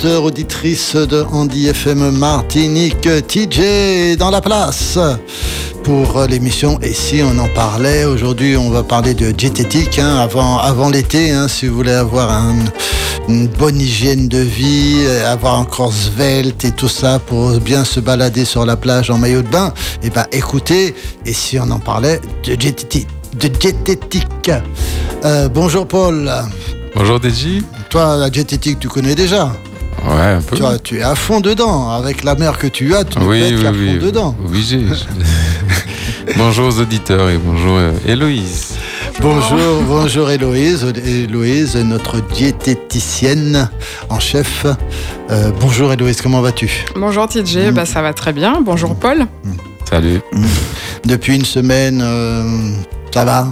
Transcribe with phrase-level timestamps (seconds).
[0.00, 4.98] auditrices de Andy FM Martinique, TJ dans la place
[5.84, 10.58] pour l'émission Et si on en parlait Aujourd'hui, on va parler de diététique hein, avant,
[10.58, 11.30] avant l'été.
[11.30, 12.30] Hein, si vous voulez avoir
[13.28, 18.00] une bonne hygiène de vie, avoir un corps svelte et tout ça pour bien se
[18.00, 20.94] balader sur la plage en maillot de bain, et eh ben écoutez,
[21.26, 23.08] et si on en parlait de diététique.
[23.38, 24.50] De diététique.
[25.24, 26.30] Euh, bonjour Paul.
[26.94, 27.62] Bonjour Deji.
[27.90, 29.52] Toi, la diététique, tu connais déjà?
[30.04, 30.56] Ouais, un peu.
[30.56, 31.90] Tu, vois, tu es à fond dedans.
[31.90, 34.36] Avec la mère que tu as, tu es à fond dedans.
[34.46, 34.84] Oui, j'ai.
[36.36, 38.74] bonjour aux auditeurs et bonjour euh, Héloïse.
[39.20, 40.84] Bonjour, bonjour Héloïse.
[41.04, 43.68] Héloïse, notre diététicienne
[44.08, 44.66] en chef.
[45.30, 46.84] Euh, bonjour Héloïse, comment vas-tu?
[46.96, 48.60] Bonjour TJ, bah, ça va très bien.
[48.60, 49.26] Bonjour Paul.
[49.88, 50.20] Salut.
[51.04, 52.72] Depuis une semaine, euh,
[53.12, 53.48] ça va?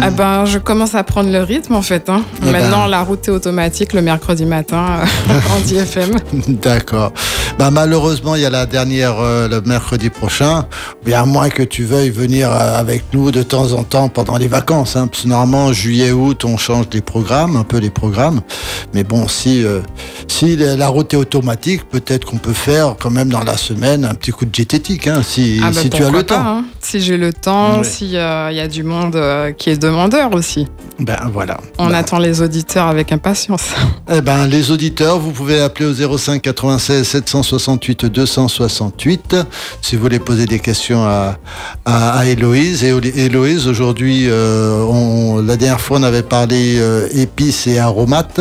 [0.00, 2.08] Ah ben, je commence à prendre le rythme en fait.
[2.08, 2.22] Hein.
[2.42, 2.88] Eh Maintenant, ben.
[2.88, 6.16] la route est automatique le mercredi matin en DFM.
[6.48, 7.12] D'accord.
[7.58, 10.66] Ben, malheureusement, il y a la dernière euh, le mercredi prochain.
[11.04, 14.38] Bien, à moins que tu veuilles venir euh, avec nous de temps en temps pendant
[14.38, 14.96] les vacances.
[14.96, 15.06] Hein.
[15.06, 18.40] Parce que normalement, juillet, août, on change des programmes, un peu les programmes.
[18.94, 19.80] Mais bon, si, euh,
[20.28, 24.14] si la route est automatique, peut-être qu'on peut faire quand même dans la semaine un
[24.14, 26.64] petit coup de diététique, hein, si, ah ben, si tu as le temps.
[26.80, 29.20] Si j'ai le temps, s'il y a du monde
[29.58, 30.66] qui est demandeurs aussi.
[30.98, 31.58] Ben voilà.
[31.78, 31.94] On ben.
[31.94, 33.70] attend les auditeurs avec impatience.
[34.10, 39.36] Eh ben les auditeurs, vous pouvez appeler au 05 96 768 268
[39.80, 41.38] si vous voulez poser des questions à,
[41.84, 42.84] à, Héloïse.
[42.84, 48.40] Et Héloïse, aujourd'hui, euh, la dernière fois on avait parlé euh, épices et aromates.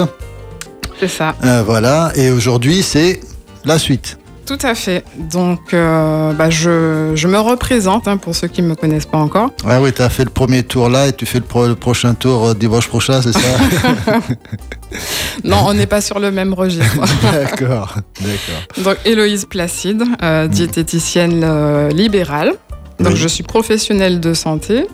[1.00, 1.36] C'est ça.
[1.44, 2.11] Euh, voilà.
[2.16, 3.22] Et aujourd'hui c'est
[3.66, 4.17] la suite.
[4.45, 5.03] Tout à fait.
[5.17, 9.52] Donc, euh, bah, je, me représente hein, pour ceux qui ne me connaissent pas encore.
[9.66, 12.48] Ah oui, tu as fait le premier tour là et tu fais le, prochain tour
[12.48, 13.39] euh, dimanche prochain, c'est ça
[15.43, 16.98] Non, on n'est pas sur le même registre.
[17.32, 18.83] d'accord, d'accord.
[18.83, 22.54] Donc, Héloïse Placide, euh, diététicienne libérale.
[22.99, 24.87] Donc, je suis professionnelle de santé.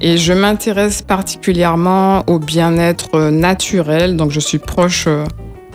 [0.00, 4.16] Et je m'intéresse particulièrement au bien-être naturel.
[4.16, 5.08] Donc, je suis proche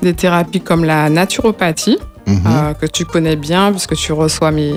[0.01, 1.97] des thérapies comme la naturopathie.
[2.29, 2.41] Mhm.
[2.45, 4.75] Euh, que tu connais bien, puisque tu reçois mes,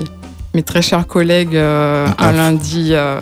[0.53, 3.19] mes très chers collègues euh, un lundi euh,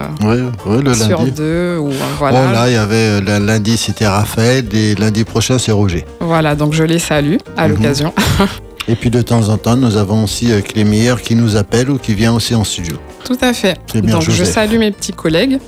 [0.65, 1.31] le sur lundi.
[1.31, 1.77] deux.
[1.77, 2.43] Ou, voilà.
[2.47, 6.05] Oh là, il y avait le lundi c'était Raphaël et lundi prochain c'est Roger.
[6.19, 7.75] Voilà, donc je les salue à mhm.
[7.75, 8.13] l'occasion.
[8.87, 12.13] et puis de temps en temps, nous avons aussi Clémire qui nous appelle ou qui
[12.13, 12.95] vient aussi en studio.
[13.25, 13.77] Tout à fait.
[13.93, 15.59] donc je salue mes petits collègues.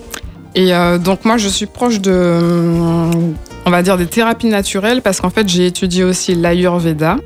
[0.56, 0.72] Et
[1.04, 2.40] donc moi je suis proche de,
[3.66, 7.18] on va dire, des thérapies naturelles parce qu'en fait j'ai étudié aussi l'Ayurveda.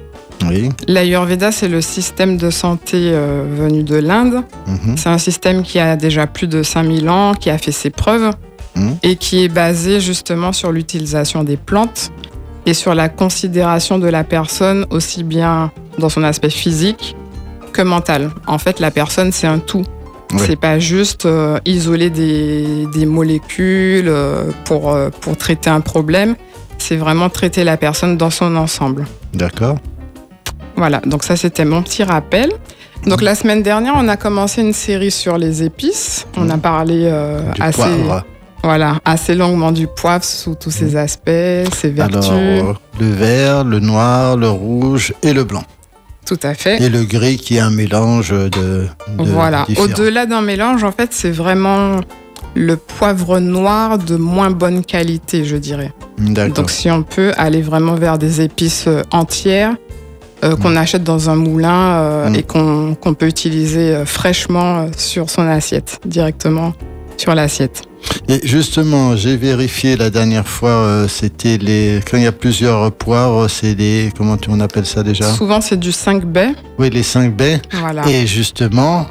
[0.88, 4.44] L'Ayurveda, c'est le système de santé euh, venu de l'Inde.
[4.68, 4.98] Mhm.
[4.98, 8.32] C'est un système qui a déjà plus de 5000 ans, qui a fait ses preuves
[8.76, 8.98] mhm.
[9.04, 12.12] et qui est basé justement sur l'utilisation des plantes
[12.66, 17.16] et sur la considération de la personne aussi bien dans son aspect physique
[17.74, 18.32] que mental.
[18.46, 19.84] En fait, la personne, c'est un tout.
[20.36, 26.36] C'est pas juste euh, isoler des, molécules euh, pour, pour traiter un problème.
[26.78, 29.06] C'est vraiment traiter la personne dans son ensemble.
[29.34, 29.78] D'accord.
[30.78, 32.52] Voilà, donc ça c'était mon petit rappel.
[33.06, 36.28] Donc la semaine dernière, on a commencé une série sur les épices.
[36.38, 37.82] On a parlé euh, assez,
[38.64, 40.98] voilà, assez longuement du poivre sous tous ses mm.
[40.98, 42.30] aspects, ses vertus.
[42.30, 45.64] Alors, le vert, le noir, le rouge et le blanc.
[46.26, 46.82] Tout à fait.
[46.82, 48.50] Et le gris qui est un mélange de.
[48.50, 48.88] de
[49.18, 49.66] voilà.
[49.78, 52.02] Au-delà d'un mélange, en fait, c'est vraiment
[52.56, 55.94] le poivre noir de moins bonne qualité, je dirais.
[56.18, 59.76] Donc si on peut aller vraiment vers des épices euh, entières,
[60.44, 60.78] euh, qu'on mm.
[60.78, 62.36] achète dans un moulin euh, mm.
[62.36, 66.74] et qu'on peut utiliser euh, fraîchement sur son assiette, directement
[67.18, 67.84] sur l'assiette.
[68.30, 73.50] Et justement, j'ai vérifié la dernière fois, c'était les quand il y a plusieurs poivres,
[73.50, 75.26] c'est des comment on appelle ça déjà?
[75.34, 76.54] Souvent c'est du 5 baies.
[76.78, 77.62] Oui, les 5 baies.
[77.74, 78.08] Voilà.
[78.08, 79.08] Et justement,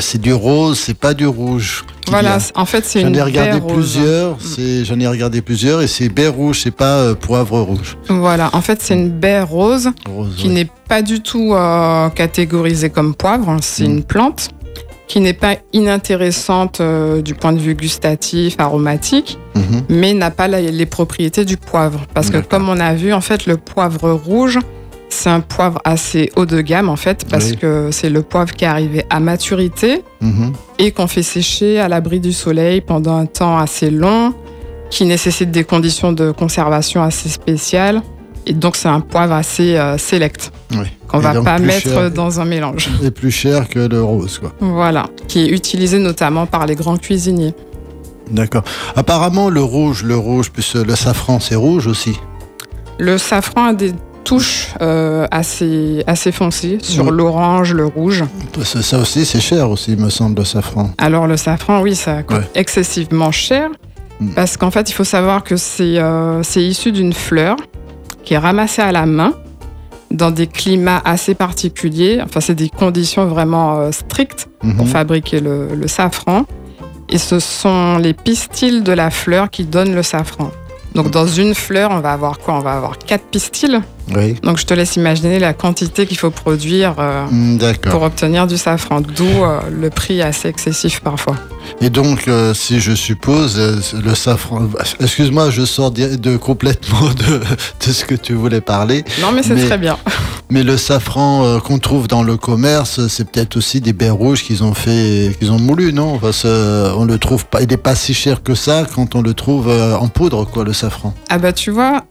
[0.00, 1.84] c'est du rose, c'est pas du rouge.
[2.10, 4.84] Voilà, en fait, c'est une J'en ai regardé plusieurs, mm.
[4.84, 7.96] j'en ai regardé plusieurs et c'est baie rouge, c'est pas euh, poivre rouge.
[8.08, 9.90] Voilà, en fait, c'est une baie rose,
[10.36, 13.90] qui n'est pas du tout euh, catégorisée comme poivre, c'est mm.
[13.90, 14.48] une plante
[15.08, 19.82] qui n'est pas inintéressante euh, du point de vue gustatif, aromatique, mm-hmm.
[19.88, 22.06] mais n'a pas les propriétés du poivre.
[22.14, 24.58] Parce que comme on a vu, en fait, le poivre rouge,
[25.08, 28.64] c'est un poivre assez haut de gamme en fait parce que c'est le poivre qui
[28.64, 30.52] est arrivé à maturité mhm.
[30.78, 34.34] et qu'on fait sécher à l'abri du soleil pendant un temps assez long,
[34.90, 38.02] qui nécessite des conditions de conservation assez spéciales.
[38.46, 40.86] Et donc c'est un poivre assez euh, select oui.
[41.06, 42.88] qu'on va pas mettre dans un mélange.
[43.02, 44.52] Et plus cher que le rose quoi.
[44.60, 47.54] Voilà, qui est utilisé notamment par les grands cuisiniers.
[48.30, 48.64] D'accord.
[48.96, 52.18] Apparemment le rouge, le rouge plus le safran, c'est rouge aussi.
[52.98, 53.92] Le safran a des
[54.28, 54.74] touche
[55.30, 58.24] assez, assez foncée sur l'orange, le rouge.
[58.62, 60.90] Ça aussi, c'est cher aussi, il me semble, le safran.
[60.98, 63.70] Alors le safran, oui, ça coûte excessivement cher.
[64.20, 64.34] Mm.
[64.34, 66.02] Parce qu'en fait, il faut savoir que c'est
[66.56, 67.56] issu d'une fleur
[68.28, 69.32] qui est ramassée à la main
[70.10, 72.20] dans des climats assez particuliers.
[72.22, 74.86] Enfin, c'est des conditions vraiment euh, strictes pour mhm.
[74.86, 76.44] fabriquer le, safran.
[77.08, 80.50] Et ce sont les pistils de la fleur qui donnent le safran.
[80.94, 82.56] Donc, dans une fleur, on va avoir quoi?
[82.56, 83.80] On va avoir quatre pistils.
[84.42, 87.58] Donc je te laisse imaginer la quantité qu'il faut produire euh, mm,
[87.90, 91.36] pour obtenir du safran, d'où euh, le prix assez excessif parfois.
[91.80, 93.58] Et donc, euh, si je suppose,
[94.02, 94.68] le safran,
[95.00, 99.04] excuse-moi, je sors de, complètement de, de, ce que tu voulais parler.
[99.20, 99.96] Non, mais c'est très bien.
[100.50, 104.64] Mais le safran qu'on trouve dans le commerce, c'est peut-être aussi des baies rouges qu'ils
[104.64, 106.16] ont fait, qu'ils ont moulu, non?
[106.16, 109.34] Parce on le trouve pas, il n'est pas si cher que ça quand on le
[109.34, 111.12] trouve en poudre, quoi, le safran.
[111.28, 112.06] Ah bah tu vois,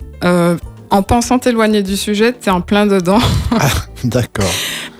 [0.89, 3.19] en pensant t'éloigner du sujet, tu es en plein dedans.
[3.60, 3.69] Ah,
[4.04, 4.51] d'accord.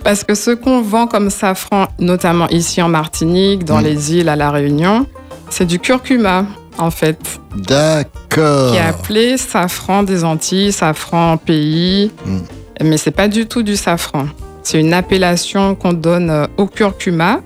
[0.02, 3.84] Parce que ce qu'on vend comme safran, notamment ici en Martinique, dans mm.
[3.84, 5.06] les îles à La Réunion,
[5.50, 6.46] c'est du curcuma,
[6.78, 7.18] en fait.
[7.54, 8.72] D'accord.
[8.72, 12.10] Qui est appelé safran des Antilles, safran pays.
[12.24, 12.38] Mm.
[12.84, 14.26] Mais c'est pas du tout du safran.
[14.62, 17.40] C'est une appellation qu'on donne euh, au curcuma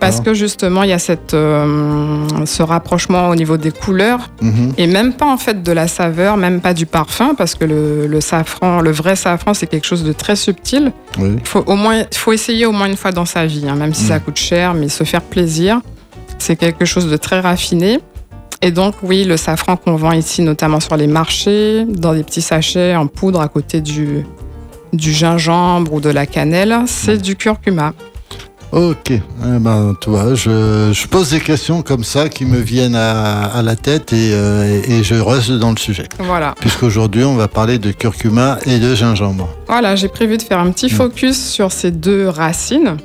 [0.00, 4.72] parce que justement, il y a cette, euh, ce rapprochement au niveau des couleurs mhm.
[4.76, 8.20] et même pas en fait de la saveur, même pas du parfum, parce que le,
[8.20, 10.92] safran, le vrai safran, c'est quelque chose de très subtil.
[11.18, 13.94] Il faut au moins, faut essayer au moins une fois dans sa vie, hein, même
[13.94, 14.20] si ça mhm.
[14.22, 15.80] coûte cher, mais se faire plaisir,
[16.38, 18.00] c'est quelque chose de très raffiné.
[18.60, 22.42] Et donc, oui, le safran qu'on vend ici, notamment sur les marchés, dans des petits
[22.42, 24.26] sachets en poudre à côté du,
[24.92, 27.92] du gingembre ou de la cannelle, c'est du curcuma.
[28.70, 29.22] Ok, eh
[29.60, 34.12] ben, toi, je, je, pose des questions comme ça qui me viennent à, la tête
[34.12, 36.06] euh, et, je reste dans le sujet.
[36.18, 36.54] Voilà.
[36.60, 39.48] Puisqu'aujourd'hui, on va parler de curcuma et de gingembre.
[39.68, 40.96] Voilà, j'ai prévu de faire un petit mm.
[40.96, 42.98] focus sur ces deux racines.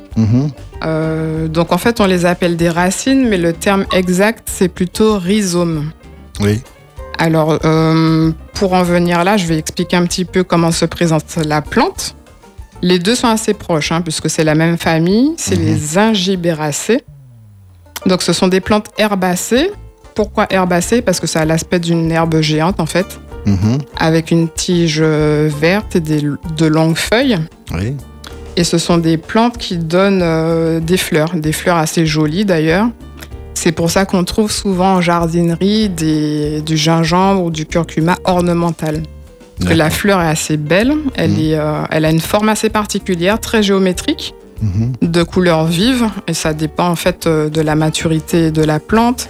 [0.83, 5.17] Euh, donc en fait, on les appelle des racines, mais le terme exact, c'est plutôt
[5.17, 5.91] rhizome.
[6.41, 6.61] Oui.
[7.19, 11.37] Alors, euh, pour en venir là, je vais expliquer un petit peu comment se présente
[11.45, 12.15] la plante.
[12.83, 15.97] Les deux sont assez proches, hein, puisque c'est la même famille, c'est les mhm.
[16.09, 17.01] ingibéracées.
[18.05, 19.71] Donc ce sont des plantes herbacées.
[20.15, 21.01] Pourquoi herbacées?
[21.01, 23.77] Parce que ça a l'aspect d'une herbe géante en fait, mhm.
[23.95, 27.39] avec une tige verte et de longues feuilles.
[27.73, 27.95] Oui.
[28.57, 32.89] Et ce sont des plantes qui donnent euh, des fleurs, des fleurs assez jolies d'ailleurs.
[33.53, 39.03] C'est pour ça qu'on trouve souvent en jardinerie du gingembre ou du curcuma ornemental
[39.59, 41.39] la fleur est assez belle, elle, mhm.
[41.39, 44.93] est, euh, elle a une forme assez particulière, très géométrique, mhm.
[45.01, 49.29] de couleur vive, et ça dépend en fait euh, de la maturité de la plante.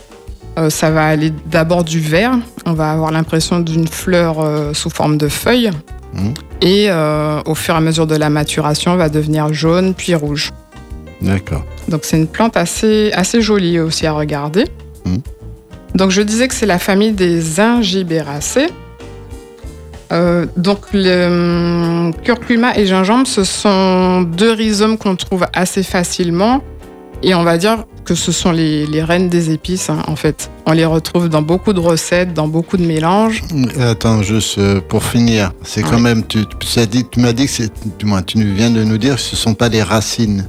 [0.58, 5.18] Euh, ça va aller d'abord du vert, on va avoir l'impression d'une fleur sous forme
[5.18, 5.72] de feuille,
[6.14, 6.34] mhm.
[6.62, 6.90] et
[7.46, 10.52] au fur et à mesure de la maturation, va devenir jaune puis rouge.
[11.22, 11.64] D'accord.
[11.88, 14.66] Donc c'est une plante assez, assez jolie aussi à regarder.
[15.96, 18.70] Donc je disais que c'est la famille des ingibéracées.
[20.14, 26.62] Euh, donc, le hum, curcuma et gingembre, ce sont deux rhizomes qu'on trouve assez facilement.
[27.24, 30.52] Et on va dire que ce sont les, reines des épices, hein, en fait.
[30.66, 33.42] On les retrouve dans beaucoup de recettes, dans beaucoup de mélanges.
[33.80, 38.06] Attends, juste euh, pour finir, c'est quand même, tu, tu m'as dit que c'est, du
[38.06, 40.46] moins, tu viens de nous dire que ce ne sont pas les racines.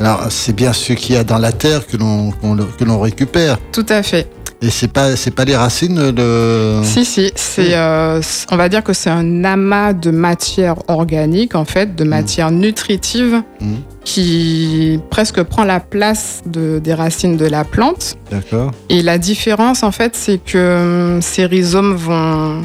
[0.00, 3.58] Alors, c'est bien ce qu'il y a dans la terre que l'on, que l'on récupère.
[3.72, 4.28] Tout à fait.
[4.60, 6.80] Et c'est pas c'est pas les racines de.
[6.82, 11.64] Si si, c'est euh, on va dire que c'est un amas de matière organique en
[11.64, 13.74] fait, de matière nutritive mmh.
[14.04, 18.16] qui presque prend la place de, des racines de la plante.
[18.32, 18.72] D'accord.
[18.88, 22.62] Et la différence en fait, c'est que hum, ces rhizomes vont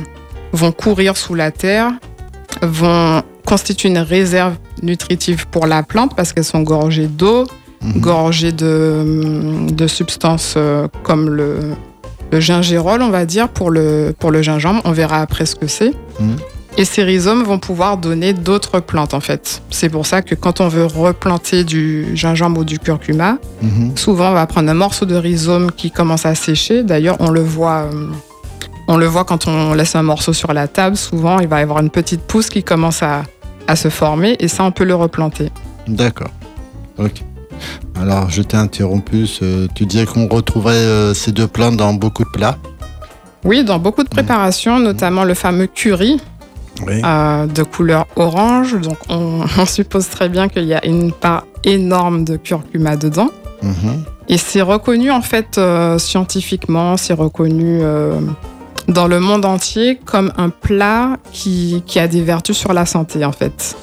[0.51, 1.91] vont courir sous la terre,
[2.63, 7.45] vont constituer une réserve nutritive pour la plante parce qu'elles sont gorgées d'eau,
[7.83, 8.01] Mhm.
[8.01, 11.57] gorgé de, de substances euh, comme le,
[12.31, 14.81] le, gingérol, on va dire, pour le, pour le gingembre.
[14.85, 15.93] On verra après ce que c'est.
[16.19, 16.37] Mhm.
[16.75, 19.61] Et ces rhizomes vont pouvoir donner d'autres plantes, en fait.
[19.69, 23.95] C'est pour ça que quand on veut replanter du gingembre ou du curcuma, mhm.
[23.95, 26.83] souvent on va prendre un morceau de rhizome qui commence à sécher.
[26.83, 27.89] D'ailleurs, on le voit.
[27.93, 28.07] Euh,
[28.87, 31.63] on le voit quand on laisse un morceau sur la table, souvent il va y
[31.63, 33.23] avoir une petite pousse qui commence à,
[33.65, 35.51] à se former et ça on peut le replanter.
[35.87, 36.31] D'accord.
[36.97, 37.23] Ok.
[38.00, 39.27] Alors, je t'ai interrompu.
[39.75, 42.57] Tu disais qu'on retrouverait euh, ces deux plantes dans beaucoup de plats
[43.43, 46.19] Oui, dans beaucoup de préparations, notamment le fameux curry.
[46.89, 48.79] Euh, de couleur orange.
[48.81, 53.29] Donc, on, suppose très bien qu'il y a une part énorme de curcuma dedans.
[53.62, 54.03] Mhm.
[54.27, 57.81] Et c'est reconnu, en fait, euh, scientifiquement, c'est reconnu
[58.88, 63.24] dans le monde entier comme un plat qui, qui a des vertus sur la santé,
[63.24, 63.77] en fait.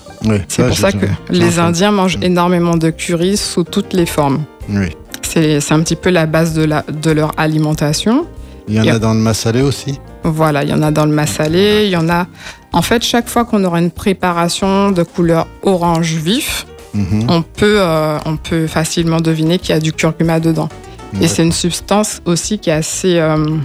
[0.48, 2.24] C'est pour ça que les Indiens mangent mm.
[2.24, 4.44] énormément de curry sous toutes les formes.
[4.68, 4.96] Oui.
[5.22, 8.26] C'est un petit peu la base de, la, de leur alimentation.
[8.68, 10.00] Il y en a, dans le massalé aussi?
[10.24, 11.84] Voilà, il y en a dans le massalé.
[11.84, 12.26] Il y en a.
[12.72, 17.26] En fait, chaque fois qu'on aura une préparation de couleur orange vif, mhm.
[17.28, 20.68] on, peut, euh, on peut facilement deviner qu'il y a du curcuma dedans.
[21.20, 23.56] Et c'est une substance aussi qui est assez euh,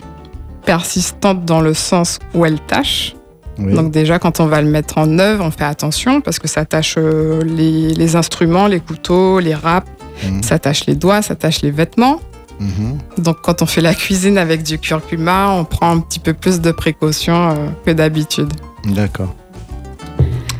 [0.66, 3.16] persistante dans le sens où elle tâche.
[3.58, 6.66] Donc déjà, quand on va le mettre en œuvre, on fait attention parce que ça
[6.66, 9.88] tâche euh, les, les instruments, les couteaux, les râpes,
[10.24, 10.44] mhm.
[10.44, 12.20] ça tâche les doigts, ça tâche les vêtements.
[12.60, 12.98] Mhm.
[13.18, 16.60] Donc quand on fait la cuisine avec du curcuma, on prend un petit peu plus
[16.60, 18.52] de précautions euh, que d'habitude.
[18.86, 19.34] D'accord.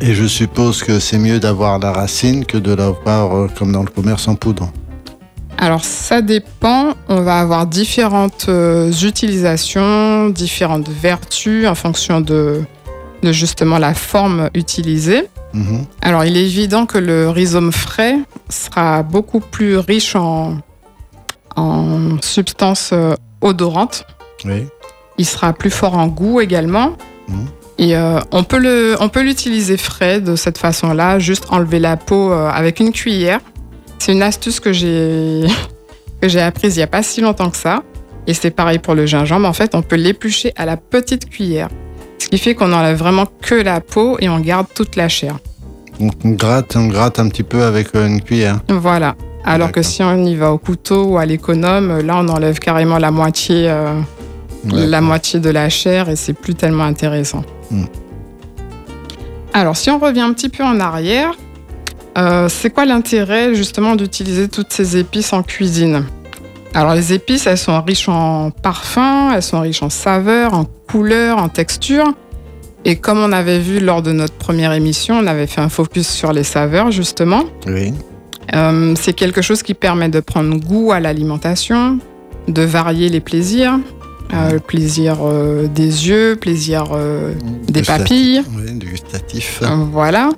[0.00, 3.88] Et je suppose que c'est mieux d'avoir la racine que de l'avoir comme dans le
[3.88, 4.70] commerce en poudre.
[5.58, 12.60] Alors ça dépend, on va avoir différentes euh, utilisations, différentes vertus en fonction de,
[13.32, 15.28] justement la forme utilisée.
[15.52, 15.84] Mhm.
[16.02, 18.16] Alors il est évident que le rhizome frais
[18.48, 20.58] sera beaucoup plus riche en,
[21.56, 24.06] en substances euh, odorantes.
[24.44, 24.66] Oui.
[25.18, 26.96] Il sera plus fort en goût également.
[27.28, 27.46] Mhm.
[27.78, 32.90] Et euh, on peut l'utiliser frais de cette façon-là, juste enlever la peau avec une
[32.90, 33.40] cuillère
[33.98, 35.44] c'est une astuce que j'ai
[36.20, 37.82] que j'ai apprise il n'y a pas si longtemps que ça.
[38.28, 39.46] Et c'est pareil pour le gingembre.
[39.46, 41.68] En fait, on peut l'éplucher à la petite cuillère.
[42.18, 45.36] Ce qui fait qu'on enlève vraiment que la peau et on garde toute la chair.
[46.00, 48.60] Donc on gratte, on gratte un petit peu avec euh, une cuillère.
[48.68, 49.16] Voilà.
[49.44, 52.98] Alors que si on y va au couteau ou à l'économe, là on enlève carrément
[52.98, 54.00] la moitié, euh,
[54.72, 57.44] la moitié de la chair et c'est plus tellement intéressant.
[57.70, 57.84] Hmm.
[59.52, 61.32] Alors si on revient un petit peu en arrière,
[62.18, 66.04] euh, c'est quoi l'intérêt justement d'utiliser toutes ces épices en cuisine?
[66.76, 71.38] Alors les épices, elles sont riches en parfums, elles sont riches en saveurs, en couleurs,
[71.38, 72.12] en textures.
[72.84, 76.06] Et comme on avait vu lors de notre première émission, on avait fait un focus
[76.06, 77.44] sur les saveurs justement.
[77.66, 77.94] Oui.
[78.54, 81.98] Euh, c'est quelque chose qui permet de prendre goût à l'alimentation,
[82.46, 83.80] de varier les plaisirs,
[84.34, 85.16] euh, plaisir
[85.74, 86.88] des yeux, plaisir
[87.68, 88.42] des papilles.
[88.54, 89.62] Oui, gustatif.
[89.92, 90.28] voilà.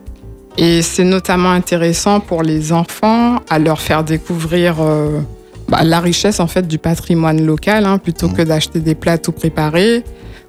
[0.56, 5.20] Et c'est notamment intéressant pour les enfants à leur faire découvrir euh,
[5.68, 8.46] bah, la richesse en fait du patrimoine local, hein, plutôt que mmh.
[8.46, 10.04] d'acheter des plats tout préparés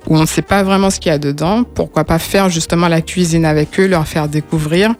[0.07, 1.63] où on ne sait pas vraiment ce qu'il y a dedans.
[1.63, 4.95] Pourquoi pas faire justement la cuisine avec eux, leur faire découvrir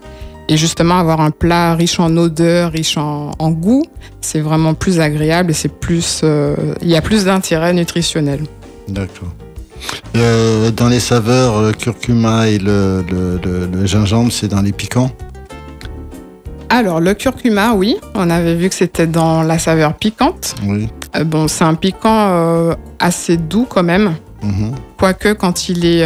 [0.50, 3.86] et justement avoir un plat riche en odeur, riche en, goût.
[4.20, 8.42] C'est vraiment plus agréable et c'est plus, euh, il y a plus d'intérêt nutritionnel.
[8.88, 9.30] D'accord.
[10.18, 13.06] Euh, dans les saveurs, le curcuma et le,
[13.86, 15.12] gingembre, c'est dans les piquants?
[16.70, 17.98] Alors, le curcuma, oui.
[18.16, 20.56] On avait vu que c'était dans la saveur piquante.
[20.64, 20.88] Oui.
[21.16, 24.16] Euh, bon, c'est un piquant euh, assez doux quand même.
[24.44, 24.76] Mhm.
[24.98, 26.06] Quoique, quand il, est,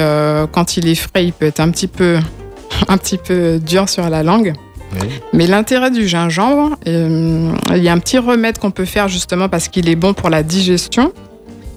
[0.51, 2.17] quand il est frais, il peut être un petit peu,
[2.87, 4.53] un petit peu dur sur la langue.
[5.33, 9.67] Mais l'intérêt du gingembre, il y a un petit remède qu'on peut faire justement parce
[9.67, 11.11] qu'il est bon pour la digestion.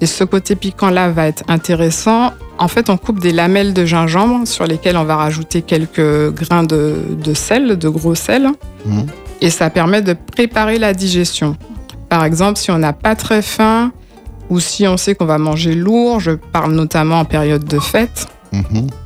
[0.01, 2.31] Et ce côté piquant-là va être intéressant.
[2.59, 6.63] En fait, on coupe des lamelles de gingembre sur lesquelles on va rajouter quelques grains
[6.63, 8.49] de, sel, de gros sel.
[8.85, 9.01] Mmh.
[9.41, 11.55] Et ça permet de préparer la digestion.
[12.09, 13.91] Par exemple, si on n'a pas très faim
[14.49, 18.27] ou si on sait qu'on va manger lourd, je parle notamment en période de fête,
[18.53, 18.59] mmh.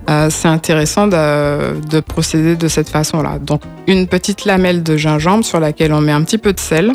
[0.09, 3.39] euh, c'est intéressant de, de, procéder de cette façon-là.
[3.39, 6.91] Donc, une petite lamelle de gingembre sur laquelle on met un petit peu de sel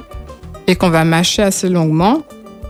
[0.66, 2.22] et qu'on va mâcher assez longuement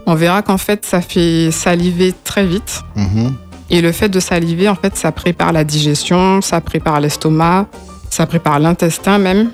[0.06, 2.82] on verra qu'en fait, ça fait saliver très vite.
[2.94, 3.34] Mhm.
[3.68, 7.66] Et le fait de saliver, en fait, ça prépare la digestion, ça prépare l'estomac,
[8.10, 9.50] ça prépare l'intestin même.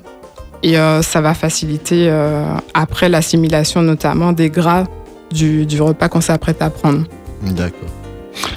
[0.62, 4.84] Et euh, ça va faciliter euh, après l'assimilation notamment des gras
[5.32, 7.04] du, repas qu'on s'apprête à prendre.
[7.42, 7.88] D'accord.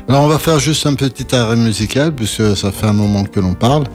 [0.08, 3.40] Alors on va faire juste un petit arrêt musical puisque ça fait un moment que
[3.40, 3.86] l'on parle.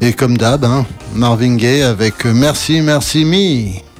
[0.00, 0.84] Et comme d'hab, hein,
[1.14, 3.93] Marvin Gaye avec Merci, merci, me.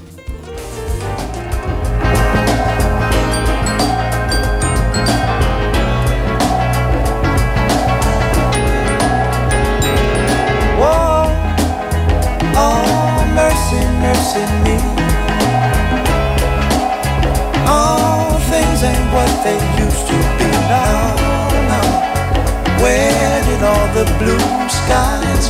[24.19, 25.49] blue skies.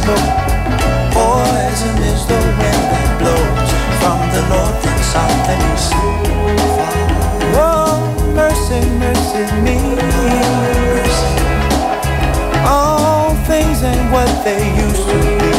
[1.15, 3.71] Poison is the wind that blows
[4.01, 5.93] from the north and south and east.
[7.57, 8.03] Oh,
[8.35, 9.79] mercy, mercy me.
[12.67, 15.53] Oh, things ain't what they used to be.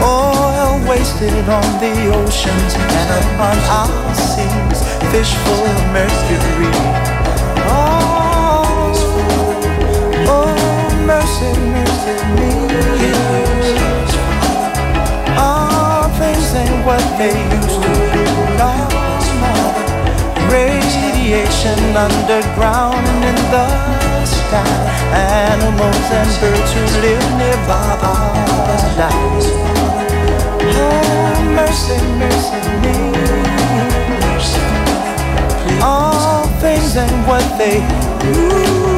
[0.00, 4.78] Oil wasted on the oceans and upon our seas,
[5.10, 6.70] fish full of mercury.
[7.66, 7.97] Oh,
[11.08, 12.52] mercy, mercy me.
[15.40, 18.24] All things ain't what they used to be.
[20.52, 23.66] Radiation underground and in the
[24.26, 24.76] sky.
[25.48, 28.36] Animals and birds who live nearby are
[28.76, 29.48] alive.
[30.76, 32.98] Oh, mercy, mercy me.
[35.82, 37.78] All things ain't what they
[38.28, 38.97] used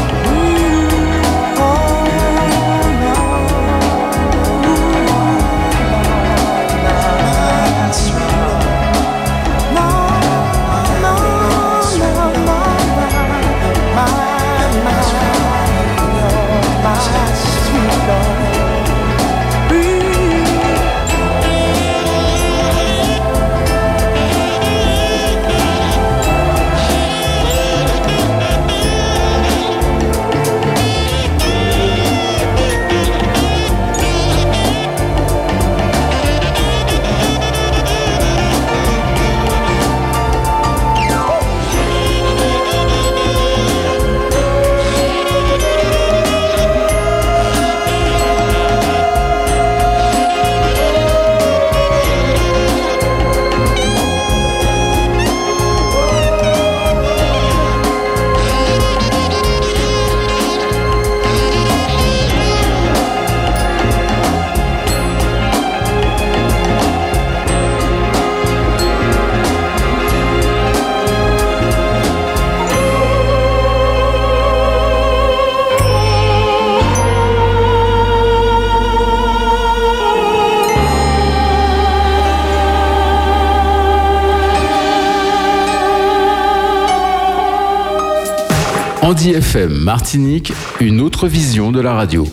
[89.29, 92.27] FM Martinique, une autre vision de la radio.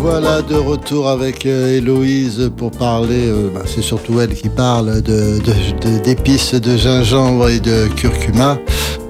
[0.00, 5.02] Voilà de retour avec euh, Héloïse pour parler, euh, bah, c'est surtout elle qui parle
[5.02, 8.58] d'épices de, de, gingembre et de curcuma.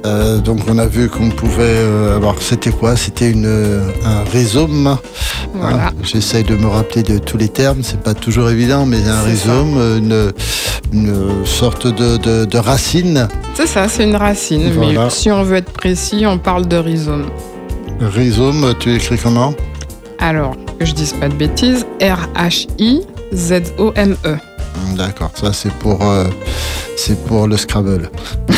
[0.05, 1.79] Euh, donc on a vu qu'on pouvait
[2.15, 2.97] avoir, c'était quoi?
[2.97, 3.33] C'était
[4.05, 4.99] un rhizome.
[5.59, 5.89] Voilà.
[5.89, 9.23] Hein, J'essaye de me rappeler de tous les termes, c'est pas toujours évident, mais un
[9.23, 10.33] rhizome, une,
[10.93, 13.29] une, sorte de, de, de racine.
[13.55, 14.71] C'est ça, c'est une racine.
[14.73, 15.05] Voilà.
[15.05, 17.27] Mais si on veut être précis, on parle de rhizome.
[18.01, 19.55] Rhizome, tu écris comment?
[20.19, 23.07] Alors, que je dise pas de bêtises, R-H-I-Z-O-M-E.
[24.97, 26.25] D'accord, ça c'est pour, euh,
[26.97, 28.11] c'est pour le Scrabble.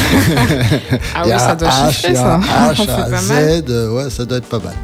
[1.15, 2.41] ah oui, ça doit chiffrer ça.
[2.73, 4.75] H, A, Z, ouais, ça doit être pas mal.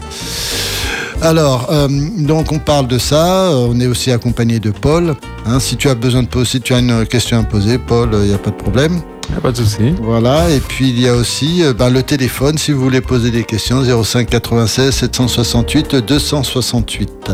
[1.25, 5.15] Alors, euh, donc on parle de ça, on est aussi accompagné de Paul.
[5.47, 8.11] Hein, si tu as besoin de poser, si tu as une question à poser, Paul,
[8.13, 9.01] il n'y a pas de problème.
[9.43, 9.95] Pas de souci.
[10.03, 13.31] Voilà, et puis il y a aussi euh, ben, le téléphone si vous voulez poser
[13.31, 17.33] des questions 05 96 768 268.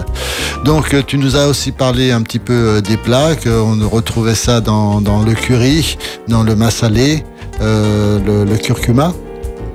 [0.65, 5.01] Donc tu nous as aussi parlé un petit peu des plats, qu'on retrouvait ça dans,
[5.01, 5.99] dans, le curry,
[6.29, 7.25] dans le massalé,
[7.61, 9.13] euh, le, le, curcuma.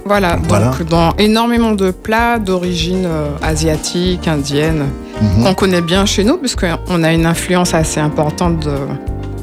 [0.08, 4.86] Voilà, voilà, donc dans énormément de plats d'origine euh, asiatique, indienne,
[5.20, 5.44] -hmm.
[5.44, 8.78] qu'on connaît bien chez nous, puisqu'on a une influence assez importante de,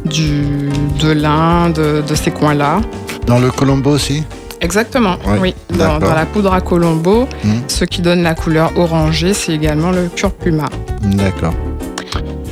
[0.09, 0.71] du,
[1.01, 2.81] de l'Inde, de, de, ces coins-là.
[3.27, 4.23] Dans le Colombo aussi
[4.61, 5.53] Exactement, oui.
[5.77, 7.49] Dans, dans, la poudre à Colombo, mmh.
[7.67, 10.69] ce qui donne la couleur orangée, c'est également le curcuma.
[11.03, 11.55] D'accord.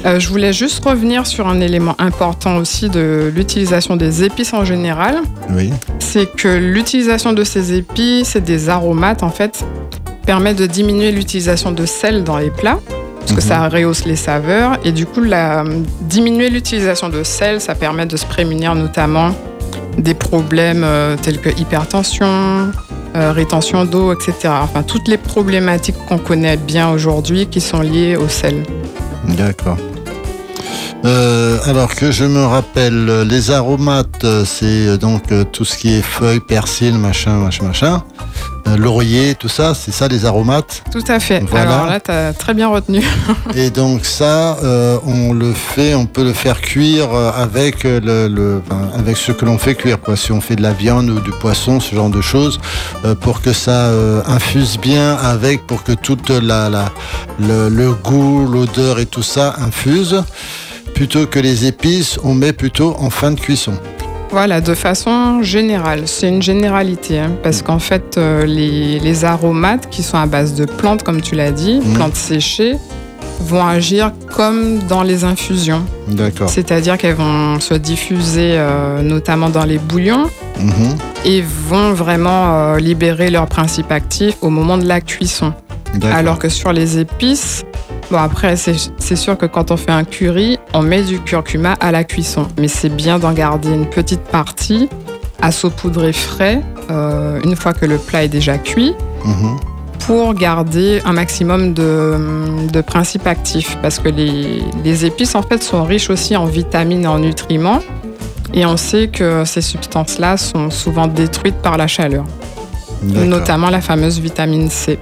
[0.07, 4.65] Euh, je voulais juste revenir sur un élément important aussi de l'utilisation des épices en
[4.65, 5.21] général.
[5.51, 5.71] Oui.
[5.99, 9.65] C'est que l'utilisation de ces épices et des aromates, en fait,
[10.25, 12.79] permet de diminuer l'utilisation de sel dans les plats
[13.21, 15.65] parce que ça rehausse les saveurs et du coup la,
[16.01, 19.35] diminuer l'utilisation de sel ça permet de se prémunir notamment
[19.99, 22.71] des problèmes euh, tels que hypertension
[23.17, 28.17] euh, rétention d'eau etc enfin toutes les problématiques qu'on connaît bien aujourd'hui qui sont liées
[28.17, 28.63] au sel
[29.37, 29.79] d'accord
[31.03, 36.41] euh, alors que je me rappelle, les aromates, c'est donc tout ce qui est feuilles,
[36.41, 38.05] persil, machin, machin, machin.
[38.67, 41.43] Euh, laurier, tout ça, c'est ça les aromates Tout à fait.
[41.49, 41.75] Voilà.
[41.75, 43.03] Alors là, tu as très bien retenu.
[43.55, 48.63] Et donc ça, euh, on le fait, on peut le faire cuire avec, le,
[48.99, 50.01] avec ce que l'on fait cuire.
[50.01, 50.17] Quoi.
[50.17, 52.61] Si on fait de la viande ou du poisson, ce genre de choses,
[53.05, 56.93] euh, pour que ça euh, infuse bien avec, pour que toute la, la
[57.39, 60.23] le, le goût, l'odeur et tout ça infuse
[60.95, 63.73] plutôt que les épices, on met plutôt en fin de cuisson.
[64.33, 66.03] Voilà, de façon générale.
[66.07, 70.65] C'est une généralité, hein, parce qu'en fait, euh, les, aromates qui sont à base de
[70.65, 71.95] plantes, comme tu l'as dit, mmh.
[71.95, 72.77] plantes séchées,
[73.41, 75.83] vont agir comme dans les infusions.
[76.09, 76.49] D'accord.
[76.49, 80.27] C'est-à-dire qu'elles vont se diffuser euh, notamment dans les bouillons
[80.59, 80.71] mmh.
[81.25, 85.53] et vont vraiment euh, libérer leur principe actif au moment de la cuisson.
[86.13, 87.65] Alors que sur les épices,
[88.11, 91.93] Bon, après, c'est sûr que quand on fait un curry, on met du curcuma à
[91.93, 92.49] la cuisson.
[92.59, 94.89] Mais c'est bien d'en garder une petite partie
[95.41, 98.95] à saupoudrer frais euh, une fois que le plat est déjà cuit.
[99.25, 99.59] Mhm.
[100.07, 103.79] Pour garder un maximum de, principes actifs.
[103.81, 107.81] Parce que les, épices, en fait, sont riches aussi en vitamines et en nutriments.
[108.53, 112.25] Et on sait que ces substances-là sont souvent détruites par la chaleur.
[113.03, 114.99] Notamment la fameuse vitamine C.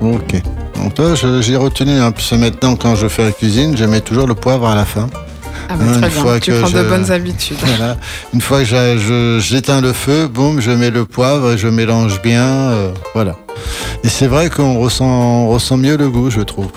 [0.00, 0.40] Ok.
[0.82, 4.26] Donc là, j'ai retenu un peu maintenant quand je fais la cuisine, je mets toujours
[4.26, 5.08] le poivre à la fin.
[5.68, 7.58] Ah bah, très bien, tu prends de bonnes habitudes.
[8.34, 12.44] Une fois que j'éteins le feu, boum, je mets le poivre et je mélange bien.
[12.44, 13.36] Euh, voilà.
[14.04, 16.68] Et c'est vrai qu'on ressent, ressent mieux le goût, je trouve,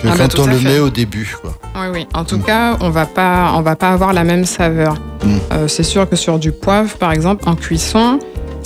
[0.00, 1.36] que ah bah, quand on le met au début.
[1.44, 2.06] Oui, oui.
[2.14, 2.44] En tout mm.
[2.44, 4.94] cas, on va pas, on va pas avoir la même saveur.
[5.24, 5.36] Mm.
[5.52, 8.18] Euh, c'est sûr que sur du poivre, par exemple, en cuisson,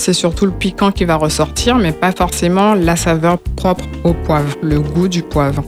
[0.03, 4.53] c'est surtout le piquant qui va ressortir, mais pas forcément la saveur propre au poivre,
[4.61, 5.63] le goût du poivre.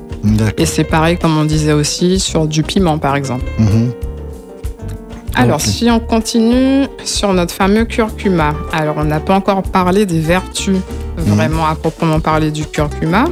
[0.58, 3.46] Et c'est pareil, comme on disait aussi, sur du piment, par exemple.
[3.58, 3.92] Mhm.
[5.36, 10.20] Alors, si on continue sur notre fameux curcuma, alors on n'a pas encore parlé des
[10.20, 10.80] vertus
[11.18, 11.24] mhm.
[11.24, 13.26] vraiment à proprement parler du curcuma.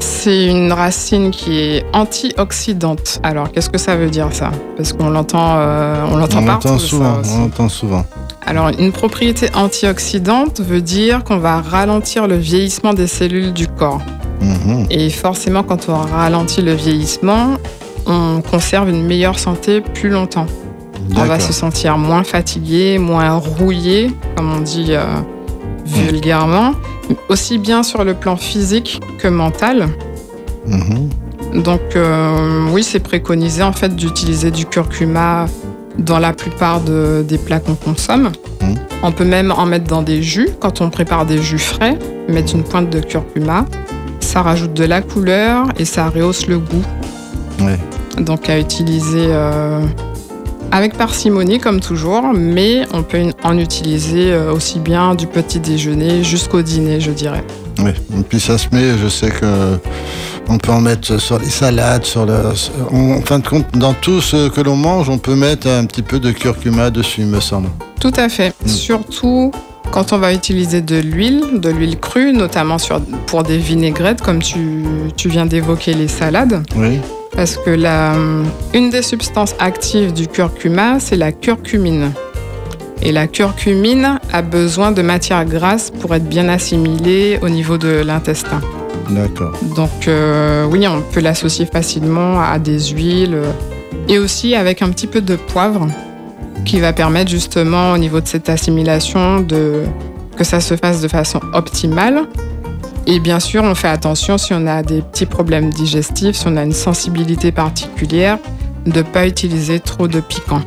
[0.00, 3.20] C'est une racine qui est antioxydante.
[3.22, 4.50] Alors, qu'est-ce que ça veut dire ça?
[4.76, 6.78] Parce qu'on l'entend, euh, on l'entend partout.
[6.78, 8.04] Souvent, on l'entend souvent.
[8.48, 14.00] Alors, une propriété antioxydante veut dire qu'on va ralentir le vieillissement des cellules du corps.
[14.40, 14.86] Mhm.
[14.88, 17.58] Et forcément, quand on ralentit le vieillissement,
[18.06, 20.46] on conserve une meilleure santé plus longtemps.
[21.14, 25.04] On va se sentir moins fatigué, moins rouillé, comme on dit euh,
[25.84, 26.72] vulgairement,
[27.28, 29.88] aussi bien sur le plan physique que mental.
[30.66, 31.62] Mhm.
[31.64, 35.48] Donc euh, oui, c'est préconisé en fait d'utiliser du curcuma
[35.98, 38.30] dans la plupart des plats qu'on consomme.
[38.60, 38.74] Mmh.
[39.02, 40.48] On peut même en mettre dans des jus.
[40.60, 43.64] Quand on prépare des jus frais, mettre une pointe de curcuma.
[44.20, 46.84] Ça rajoute de la couleur et ça rehausse le goût.
[48.18, 49.84] Donc à utiliser euh,
[50.70, 56.22] avec parcimonie comme toujours, mais on peut en utiliser euh, aussi bien du petit déjeuner
[56.24, 57.44] jusqu'au dîner, je dirais.
[57.78, 59.78] Oui, et puis ça se met, je sais que
[60.48, 62.34] on peut en mettre sur les salades, sur le.
[62.92, 66.02] En fin de compte, dans tout ce que l'on mange, on peut mettre un petit
[66.02, 67.68] peu de curcuma dessus, me semble.
[68.00, 68.54] Tout à fait.
[68.64, 68.68] Mm.
[68.68, 69.52] Surtout
[69.90, 74.42] quand on va utiliser de l'huile, de l'huile crue, notamment sur, pour des vinaigrettes, comme
[74.42, 74.84] tu,
[75.16, 76.62] tu viens d'évoquer les salades.
[76.76, 76.98] Oui.
[77.34, 78.14] Parce que la,
[78.74, 82.12] une des substances actives du curcuma, c'est la curcumine.
[83.00, 88.02] Et la curcumine a besoin de matière grasse pour être bien assimilée au niveau de
[88.04, 88.60] l'intestin.
[89.08, 89.52] D'accord.
[89.74, 93.52] Donc euh, oui, on peut l'associer facilement à des huiles euh,
[94.08, 95.86] et aussi avec un petit peu de poivre
[96.64, 99.84] qui va permettre justement au niveau de cette assimilation de,
[100.36, 102.26] que ça se fasse de façon optimale.
[103.06, 106.56] Et bien sûr, on fait attention si on a des petits problèmes digestifs, si on
[106.58, 108.38] a une sensibilité particulière,
[108.84, 110.60] de ne pas utiliser trop de piquant.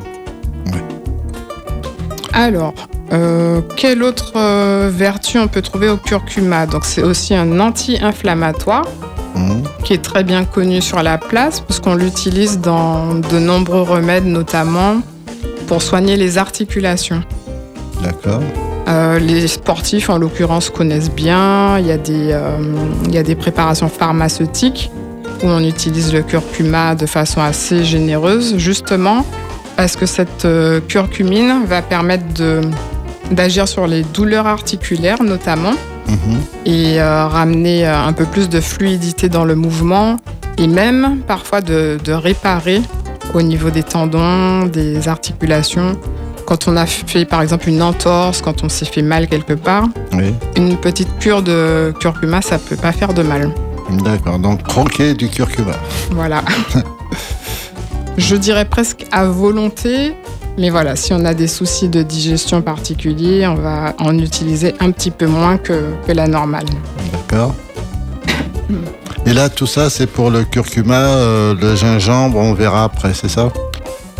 [2.34, 2.73] Alors,
[3.12, 6.65] euh, quelle autre euh, vertu on peut trouver au curcuma?
[6.65, 8.88] Donc c'est aussi un anti-inflammatoire
[9.36, 9.63] mhm.
[9.84, 15.02] qui est très bien connu sur la place puisqu'on l'utilise dans de nombreux remèdes notamment
[15.67, 17.21] pour soigner les articulations.
[18.02, 18.41] D'accord.
[18.88, 22.36] Euh, les sportifs en l'occurrence connaissent bien, il y, a des,
[23.06, 24.89] il y a des préparations pharmaceutiques
[25.43, 29.26] où on utilise le curcuma de façon assez généreuse justement
[29.78, 30.47] parce que cette
[30.88, 32.62] curcumine va permettre de
[33.32, 35.74] d'agir sur les douleurs articulaires notamment
[36.08, 36.39] mhm.
[36.65, 40.17] et euh, ramener euh, un peu plus de fluidité dans le mouvement
[40.58, 42.82] et même parfois de, réparer
[43.34, 45.98] au niveau des tendons, des articulations.
[46.46, 49.86] Quand on a fait par exemple une entorse, quand on s'est fait mal quelque part,
[50.58, 53.50] une petite cure de curcuma, ça peut pas faire de mal.
[54.04, 55.74] D'accord, donc croquer du curcuma.
[56.12, 56.44] Voilà.
[58.17, 60.13] Je dirais presque à volonté,
[60.58, 64.92] mais voilà, si on a des soucis de digestion particuliers, on va en utiliser un
[64.92, 66.66] petit peu moins que, la normale.
[67.12, 67.56] D'accord.
[69.26, 73.30] Et là, tout ça, c'est pour le curcuma, euh, le gingembre, on verra après, c'est
[73.30, 73.52] ça?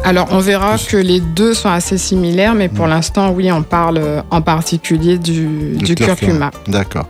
[0.04, 2.90] Alors, on verra que les deux sont assez similaires, mais pour mm.
[2.90, 6.52] l'instant, oui, on parle euh, en particulier du, curcuma.
[6.68, 7.08] D'accord.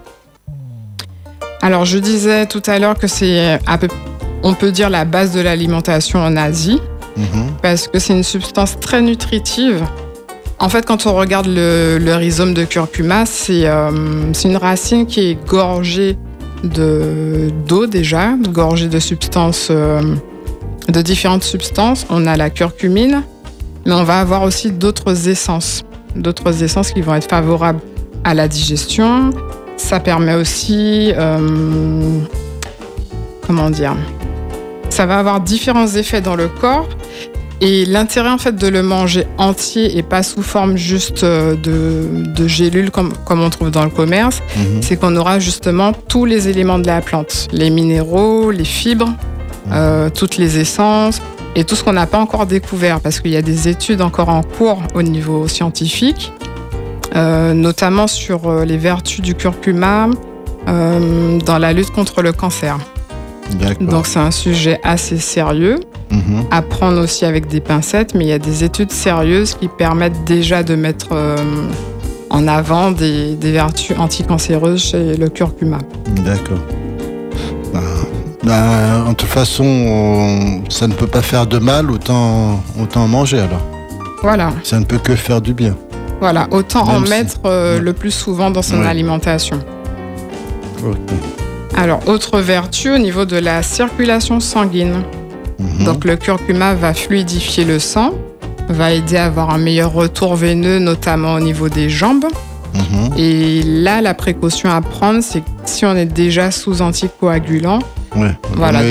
[1.61, 3.59] Alors, je disais tout à l'heure que c'est,
[4.41, 6.81] on peut dire, la base de l'alimentation en Asie.
[7.17, 7.51] Mhm.
[7.61, 9.83] parce que c'est une substance très nutritive
[10.59, 16.17] En fait, quand on regarde le, rhizome de curcuma, c'est une racine qui est gorgée
[16.63, 22.05] d'eau déjà, gorgée de substances, de différentes substances.
[22.11, 23.23] On a la curcumine,
[23.85, 25.83] mais on va avoir aussi d'autres essences,
[26.15, 27.79] d'autres essences qui vont être favorables
[28.23, 29.31] à la digestion.
[29.77, 32.19] Ça permet aussi, euh,
[33.45, 33.95] comment dire,
[34.91, 36.87] ça va avoir différents effets dans le corps.
[37.63, 42.23] Et l'intérêt en fait de le manger entier et pas sous forme juste euh, de,
[42.33, 44.81] de gélules comme, comme on trouve dans le commerce, mhm.
[44.81, 49.73] c'est qu'on aura justement tous les éléments de la plante, les minéraux, les fibres, mhm.
[49.73, 51.21] euh, toutes les essences
[51.55, 54.29] et tout ce qu'on n'a pas encore découvert parce qu'il y a des études encore
[54.29, 56.33] en cours au niveau scientifique
[57.15, 60.07] euh, notamment sur les vertus du curcuma
[60.67, 62.77] euh, dans la lutte contre le cancer.
[63.79, 66.43] Donc c'est un sujet assez sérieux, mhm.
[66.51, 70.23] à prendre aussi avec des pincettes, mais il y a des études sérieuses qui permettent
[70.25, 71.09] déjà de mettre
[72.31, 75.79] en avant des, vertus anticancéreuses chez le curcuma.
[76.25, 76.59] D'accord.
[77.73, 77.81] Ben,
[78.43, 83.65] ben, en toute façon, ça ne peut pas faire de mal, autant, autant manger alors.
[84.21, 84.51] Voilà.
[84.63, 85.75] Ça ne peut que faire du bien.
[86.19, 89.59] Voilà, autant en mettre euh, le plus souvent dans son alimentation.
[91.77, 95.03] Alors, autre vertu au niveau de la circulation sanguine.
[95.59, 95.85] Mhm.
[95.85, 98.13] Donc, le curcuma va fluidifier le sang,
[98.69, 102.25] va aider à avoir un meilleur retour veineux, notamment au niveau des jambes.
[102.73, 103.17] Mhm.
[103.17, 107.79] Et là, la précaution à prendre, c'est si on est déjà sous anticoagulant,
[108.55, 108.81] voilà,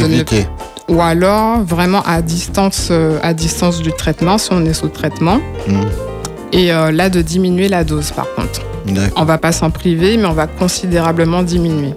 [0.88, 5.38] ou alors vraiment à distance, euh, à distance du traitement, si on est sous traitement.
[5.66, 5.84] Mhm.
[6.52, 8.62] Et euh, là, de diminuer la dose, par contre.
[9.16, 11.94] On va pas s'en priver, mais on va considérablement diminuer.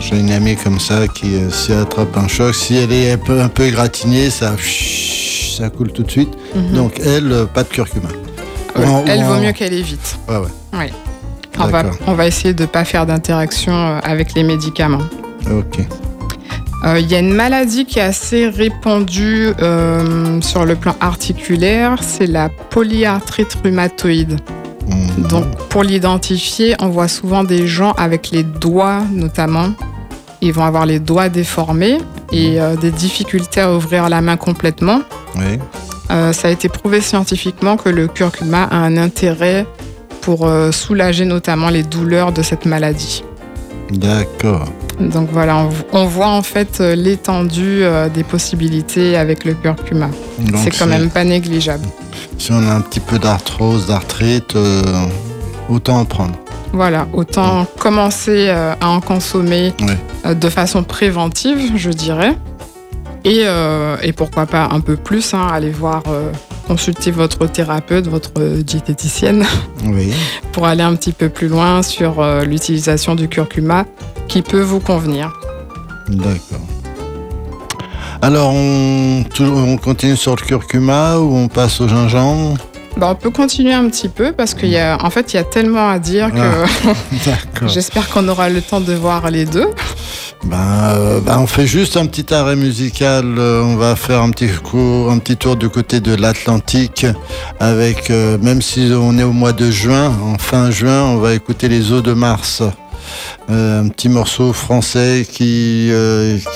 [0.00, 3.18] J'ai une amie comme ça qui, euh, s'y attrape un choc, si elle est un
[3.18, 4.56] peu, un peu égratignée, ça,
[5.56, 6.30] ça coule tout de suite.
[6.54, 6.72] Mhm.
[6.74, 8.08] Donc, elle, euh, pas de curcuma.
[8.74, 10.18] elle vaut mieux qu'elle évite.
[10.28, 10.36] Ouais,
[10.78, 10.90] ouais.
[11.58, 15.04] On, va, on va essayer de ne pas faire d'interaction avec les médicaments.
[15.50, 15.86] Ok.
[16.82, 21.98] Il euh, y a une maladie qui est assez répandue euh, sur le plan articulaire,
[22.02, 24.40] c'est la polyarthrite rhumatoïde.
[24.88, 25.26] Mhm.
[25.28, 29.74] Donc pour l'identifier, on voit souvent des gens avec les doigts notamment.
[30.40, 31.98] Ils vont avoir les doigts déformés
[32.32, 35.02] et euh, des difficultés à ouvrir la main complètement.
[36.08, 39.66] ça a été prouvé scientifiquement que le curcuma a un intérêt
[40.20, 43.24] pour soulager notamment les douleurs de cette maladie.
[43.90, 44.68] D'accord.
[45.00, 50.10] Donc voilà, on, voit en fait euh, l'étendue euh, des possibilités avec le curcuma.
[50.56, 51.86] C'est quand même pas négligeable.
[52.38, 54.82] Si on a un petit peu d'arthrose, d'arthrite, euh,
[55.70, 56.34] autant en prendre.
[56.72, 59.72] Voilà, autant commencer à en consommer
[60.24, 62.36] de façon préventive, je dirais.
[63.24, 66.02] Et, pourquoi pas un peu plus, hein, aller voir
[66.70, 69.44] consulter votre thérapeute, votre diététicienne,
[70.52, 73.86] pour aller un petit peu plus loin sur euh, l'utilisation du curcuma
[74.28, 75.32] qui peut vous convenir.
[76.06, 76.60] D'accord.
[78.22, 82.56] Alors, on, on, continue sur le curcuma ou on passe au gingembre?
[82.96, 85.88] Bah, on peut continuer un petit peu parce qu'en en fait, il y a tellement
[85.88, 89.68] à dire que ah, j'espère qu'on aura le temps de voir les deux.
[90.44, 93.38] Ben, euh, ben, on fait juste un petit arrêt musical.
[93.38, 97.06] Euh, on va faire un petit, un petit tour du côté de l'Atlantique
[97.58, 101.34] avec, euh, même si on est au mois de juin, en fin juin, on va
[101.34, 102.62] écouter les eaux de Mars.
[103.48, 105.90] un petit morceau français qui,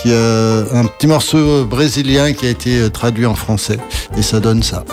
[0.03, 3.79] qui a un petit morceau brésilien qui a été traduit en français
[4.17, 4.85] et ça donne ça.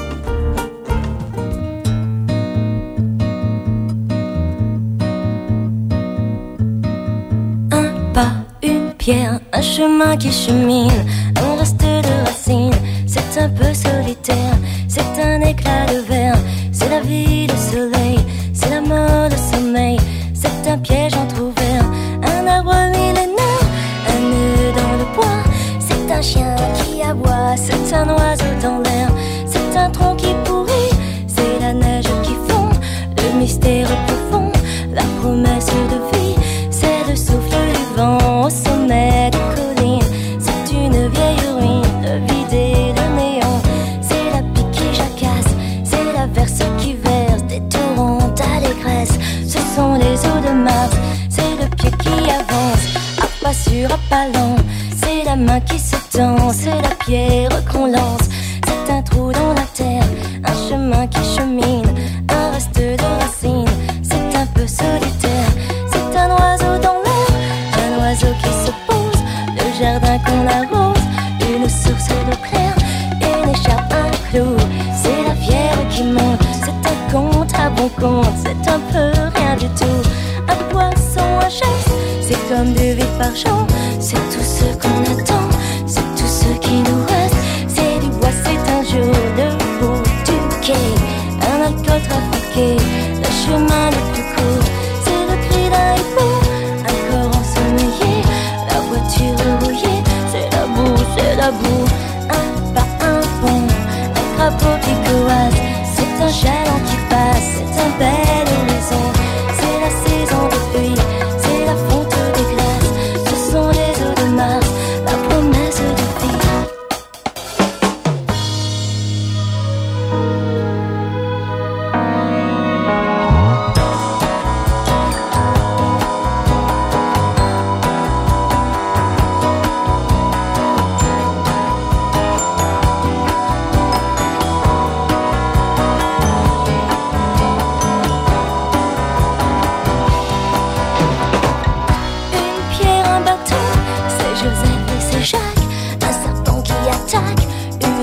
[9.62, 12.74] Un chemin qui chemine, un reste de racines.
[13.06, 14.56] C'est un peu solitaire,
[14.88, 16.40] c'est un éclat de verre,
[16.72, 18.18] c'est la vie, le soleil,
[18.56, 20.00] c'est la mort, le sommeil,
[20.34, 21.86] c'est un piège entrouvert,
[22.24, 23.66] un arbre millénaire,
[24.14, 25.44] un nœud dans le bois,
[25.80, 28.91] c'est un chien qui aboie, c'est un oiseau dans l'air,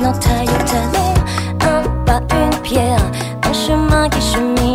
[0.09, 1.14] une entaille au talon.
[1.61, 3.01] Un pas, une pierre,
[3.44, 4.57] un chemin qui chemine.
[4.57, 4.67] Un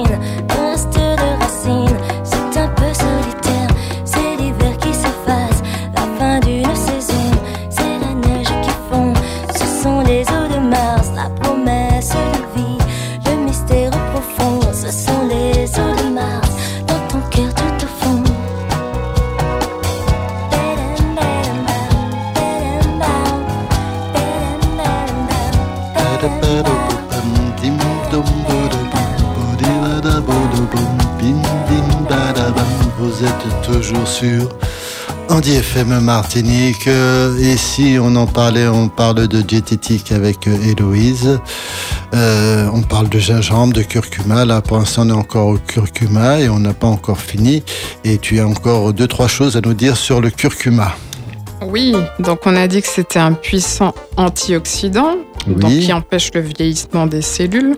[35.83, 36.87] FM Martinique.
[36.87, 41.39] Euh, Ici, on en parlait, on parle de diététique avec euh, Héloïse.
[42.13, 44.45] Euh, on parle de gingembre, de curcuma.
[44.45, 47.63] Là, pour l'instant, on est encore au curcuma et on n'a pas encore fini.
[48.05, 50.95] Et tu as encore deux, trois choses à nous dire sur le curcuma.
[51.65, 55.17] Oui, donc on a dit que c'était un puissant antioxydant,
[55.47, 57.75] donc qui empêche le vieillissement des cellules.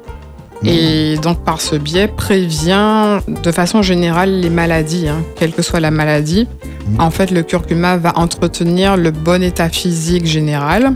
[0.64, 5.80] Et donc par ce biais prévient de façon générale les maladies, hein, quelle que soit
[5.80, 6.48] la maladie.
[7.00, 10.94] En fait, le curcuma va entretenir le bon état physique général.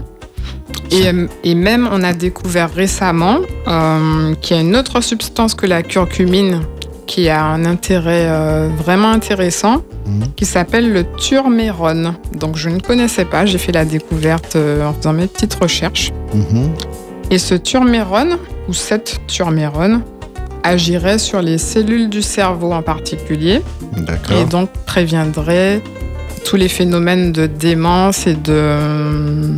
[0.92, 1.06] Et,
[1.44, 5.84] et même, on a découvert récemment euh, qu'il y a une autre substance que la
[5.84, 6.62] curcumine
[7.06, 10.24] qui a un intérêt euh, vraiment intéressant, Mhm.
[10.36, 12.16] qui s'appelle le turmérone.
[12.36, 16.12] Donc je ne connaissais pas, j'ai fait la découverte euh, en faisant mes petites recherches.
[16.34, 16.70] Mhm.
[17.32, 18.38] Et ce turmérone,
[18.68, 20.02] ou cette turmérone,
[20.64, 23.62] agirait sur les cellules du cerveau en particulier,
[24.32, 25.82] et donc préviendrait
[26.46, 29.56] tous les phénomènes de démence et de,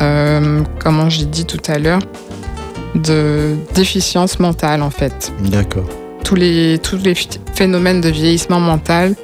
[0.00, 2.00] euh, comment j'ai dit tout à l'heure,
[2.94, 5.32] de déficience mentale en fait.
[5.40, 5.88] D'accord.
[6.24, 7.14] Tous les, tous les
[7.54, 9.14] phénomènes de vieillissement mental,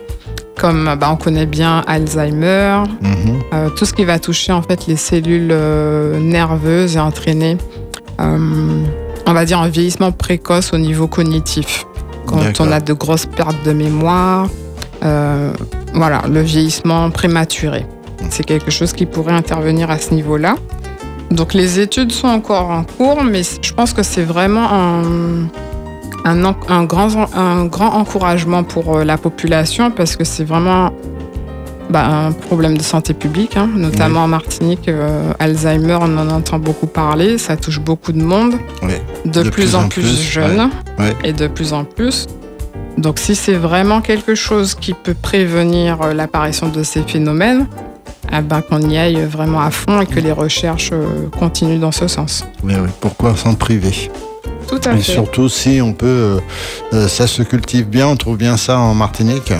[0.58, 3.40] comme bah, on connaît bien Alzheimer, Mhm.
[3.52, 7.58] euh, tout ce qui va toucher en fait les cellules euh, nerveuses et entraîner,
[8.20, 8.84] euh,
[9.26, 11.84] on va dire, un vieillissement précoce au niveau cognitif.
[12.26, 14.48] Quand on a de grosses pertes de mémoire,
[15.04, 15.52] euh,
[15.92, 17.84] voilà, le vieillissement prématuré.
[18.30, 20.54] C'est quelque chose qui pourrait intervenir à ce niveau-là.
[21.30, 25.02] Donc les études sont encore en cours, mais je pense que c'est vraiment un,
[26.24, 30.90] un, grand, un grand encouragement pour euh, la population parce que c'est vraiment
[31.90, 34.88] bah, un problème de santé publique, hein, notamment en Martinique.
[34.88, 38.94] euh, Alzheimer, on en entend beaucoup parler, ça touche beaucoup de monde, Oui.
[39.26, 41.16] de, plus, en plus, jeunes ouais, ouais.
[41.24, 42.26] et de plus en plus.
[42.96, 47.66] Donc si c'est vraiment quelque chose qui peut prévenir euh, l'apparition de ces phénomènes,
[48.32, 51.92] eh ben, qu'on y aille vraiment à fond et que les recherches euh, continuent dans
[51.92, 52.44] ce sens.
[52.62, 52.88] Oui, oui.
[53.00, 54.10] Pourquoi s'en priver?
[54.68, 55.12] Tout à Et fait.
[55.12, 56.40] surtout si on peut, euh,
[56.92, 59.52] euh, ça se cultive bien, on trouve bien ça en Martinique.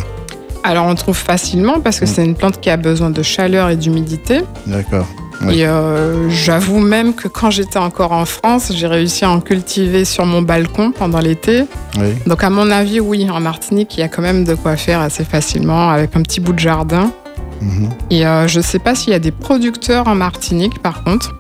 [0.63, 2.09] Alors on trouve facilement parce que Mm.
[2.09, 4.41] c'est une plante qui a besoin de chaleur et d'humidité.
[4.67, 5.07] D'accord.
[5.43, 5.59] Oui.
[5.61, 10.05] Et euh, j'avoue même que quand j'étais encore en France, j'ai réussi à en cultiver
[10.07, 11.65] sur mon balcon pendant l'été.
[11.99, 12.15] Oui.
[12.27, 15.01] Donc à mon avis, oui, en Martinique, il y a quand même de quoi faire
[15.01, 17.11] assez facilement avec un petit bout de jardin.
[17.61, 17.91] Mhm.
[18.11, 21.35] Et euh, je ne sais pas s'il y a des producteurs en Martinique, par contre,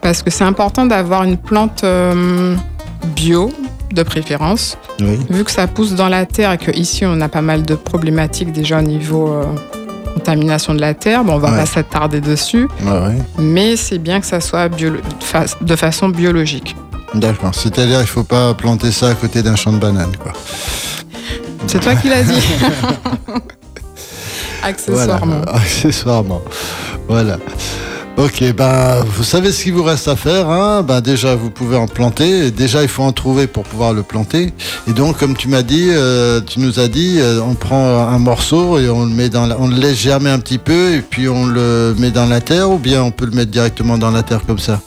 [0.00, 2.54] parce que c'est important d'avoir une plante euh,
[3.16, 3.52] bio,
[3.92, 5.18] de préférence, Oui.
[5.28, 8.52] vu que ça pousse dans la terre et qu'ici on a pas mal de problématiques
[8.52, 9.44] déjà au niveau euh,
[10.14, 11.24] contamination de la terre.
[11.24, 11.58] Bon, on va Ouais.
[11.58, 13.18] pas s'attarder dessus, Ouais, ouais.
[13.38, 16.74] mais c'est bien que ça soit de fa- de façon biologique.
[17.14, 17.54] D'accord.
[17.54, 20.32] C'est-à-dire, il faut pas planter ça à côté d'un champ de bananes, quoi.
[21.66, 22.32] C'est toi qui l'as dit.
[24.62, 24.70] Voilà.
[24.70, 25.42] Accessoirement.
[25.52, 26.42] Accessoirement.
[27.08, 27.38] Voilà.
[28.18, 30.48] Ok, ben vous savez ce qu'il vous reste à faire.
[30.48, 32.50] Hein ben, déjà, vous pouvez en planter.
[32.50, 34.52] Déjà, il faut en trouver pour pouvoir le planter.
[34.86, 38.18] Et donc, comme tu m'as dit, euh, tu nous as dit, euh, on prend un
[38.18, 41.28] morceau et on le met dans, on le laisse germer un petit peu et puis
[41.28, 44.22] on le met dans la terre, ou bien on peut le mettre directement dans la
[44.22, 44.80] terre comme ça?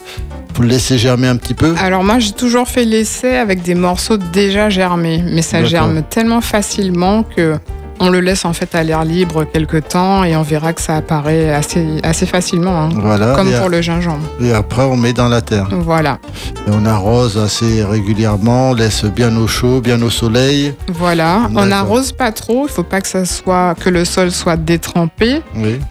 [0.53, 1.75] Vous le laissez germer un petit peu?
[1.77, 6.39] Alors moi j'ai toujours fait l'essai avec des morceaux déjà germés, mais ça germe tellement
[6.39, 7.55] facilement que
[7.99, 10.97] on le laisse en fait à l'air libre quelques temps et on verra que ça
[10.97, 12.89] apparaît assez, assez facilement, hein.
[12.95, 14.25] voilà, comme pour le gingembre.
[14.41, 15.67] Et après, on met dans la terre.
[15.71, 16.19] Voilà.
[16.67, 20.73] Et on arrose assez régulièrement, on laisse bien au chaud, bien au soleil.
[20.87, 21.49] Voilà.
[21.55, 22.67] On n'arrose pas trop.
[22.67, 25.41] Il faut pas que ça soit que le sol soit détrempé,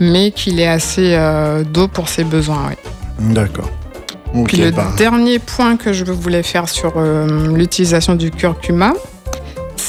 [0.01, 2.73] mais qu'il ait assez euh, d'eau pour ses besoins.
[3.19, 3.71] D'accord.
[4.47, 4.93] Puis le bah.
[4.97, 8.93] dernier point que je voulais faire sur euh, l'utilisation du curcuma,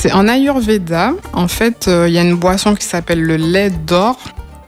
[0.06, 3.72] c'est en Ayurveda, en fait, euh, il y a une boisson qui s'appelle le lait
[3.72, 4.20] d'or,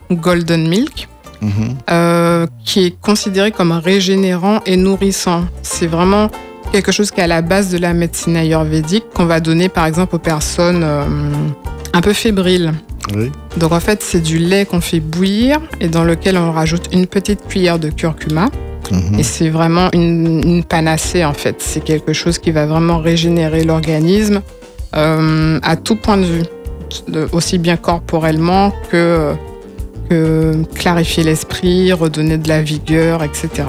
[0.09, 1.07] Golden Milk,
[1.43, 1.77] mhm.
[1.91, 5.45] euh, qui est considéré comme régénérant et nourrissant.
[5.61, 6.31] C'est vraiment
[6.71, 9.85] quelque chose qui est à la base de la médecine ayurvédique qu'on va donner par
[9.85, 11.03] exemple aux personnes euh,
[11.93, 12.73] un peu fébriles.
[13.57, 17.05] Donc en fait, c'est du lait qu'on fait bouillir et dans lequel on rajoute une
[17.05, 18.49] petite cuillère de curcuma.
[18.91, 19.19] Mhm.
[19.19, 21.57] Et c'est vraiment une, une, panacée en fait.
[21.59, 24.41] C'est quelque chose qui va vraiment régénérer l'organisme,
[24.97, 26.43] euh, à tout point de vue,
[27.31, 29.33] aussi bien corporellement que,
[30.75, 33.67] clarifier l'esprit, redonner de la vigueur, etc.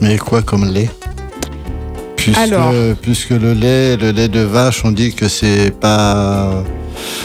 [0.00, 0.90] Mais quoi comme lait?
[2.16, 6.64] Puisque, Alors, puisque le lait, le lait de vache, on dit que c'est pas.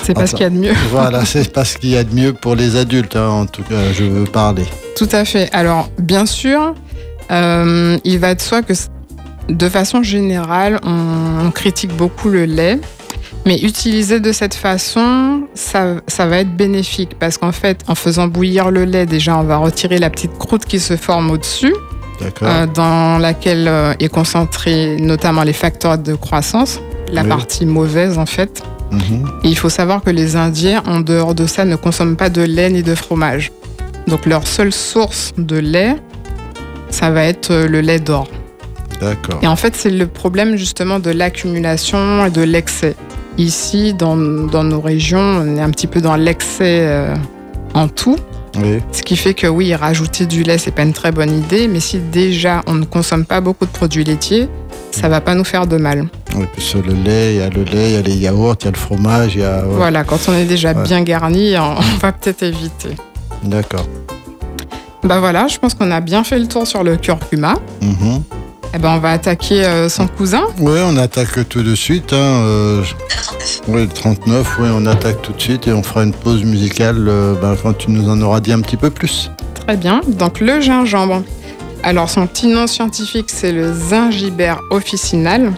[0.03, 0.73] C'est pas ce qu'il y a de mieux.
[0.91, 3.63] voilà, c'est pas ce qu'il y a de mieux pour les adultes, hein, en tout
[3.63, 4.65] cas, je veux parler.
[4.95, 5.49] Tout à fait.
[5.51, 6.73] Alors, bien sûr,
[7.31, 8.73] euh, il va de soi que
[9.49, 12.79] de façon générale, on critique beaucoup le lait
[13.45, 18.27] mais utiliser de cette façon, ça, ça va être bénéfique parce qu'en fait, en faisant
[18.27, 21.73] bouillir le lait, déjà, on va retirer la petite croûte qui se forme au-dessus,
[22.41, 26.79] euh, dans laquelle euh, est concentré notamment les facteurs de croissance,
[27.11, 28.63] la partie mauvaise en fait.
[28.91, 29.27] Mhm.
[29.43, 32.41] Et il faut savoir que les Indiens, en dehors de ça, ne consomment pas de
[32.41, 33.51] lait ni de fromage.
[34.07, 35.97] Donc leur seule source de lait,
[36.89, 38.27] ça va être euh, le lait d'or.
[39.01, 39.39] D'accord.
[39.41, 42.95] Et en fait, c'est le problème justement de l'accumulation et de l'excès.
[43.37, 47.15] Ici, dans, nos régions, on est un petit peu dans l'excès euh,
[47.73, 48.17] en tout.
[48.93, 51.81] Ce qui fait que oui, rajouter du lait, c'est pas une très bonne idée, mais
[51.81, 54.47] si déjà on ne consomme pas beaucoup de produits laitiers,
[54.91, 56.07] ça va pas nous faire de mal.
[56.35, 58.55] Oui, puis sur le lait, il y a le lait, il y a les yaourts,
[58.61, 59.61] il y a le fromage, il y a...
[59.63, 62.95] Voilà, quand on est déjà bien garni, on va peut-être éviter.
[63.43, 63.85] D'accord.
[65.03, 67.55] Bah voilà, je pense qu'on a bien fait le tour sur le curcuma.
[67.81, 68.17] Mm
[68.75, 70.43] eh ben, on va attaquer euh, son cousin.
[70.59, 72.11] Oui, on attaque tout de suite.
[72.11, 72.83] Hein, euh,
[73.69, 77.35] oui, 39, oui, on attaque tout de suite et on fera une pause musicale euh,
[77.41, 79.31] ben, quand tu nous en auras dit un petit peu plus.
[79.53, 80.01] Très bien.
[80.05, 81.23] Donc le gingembre.
[81.83, 85.53] Alors son petit nom scientifique, c'est le Zingiber officinal.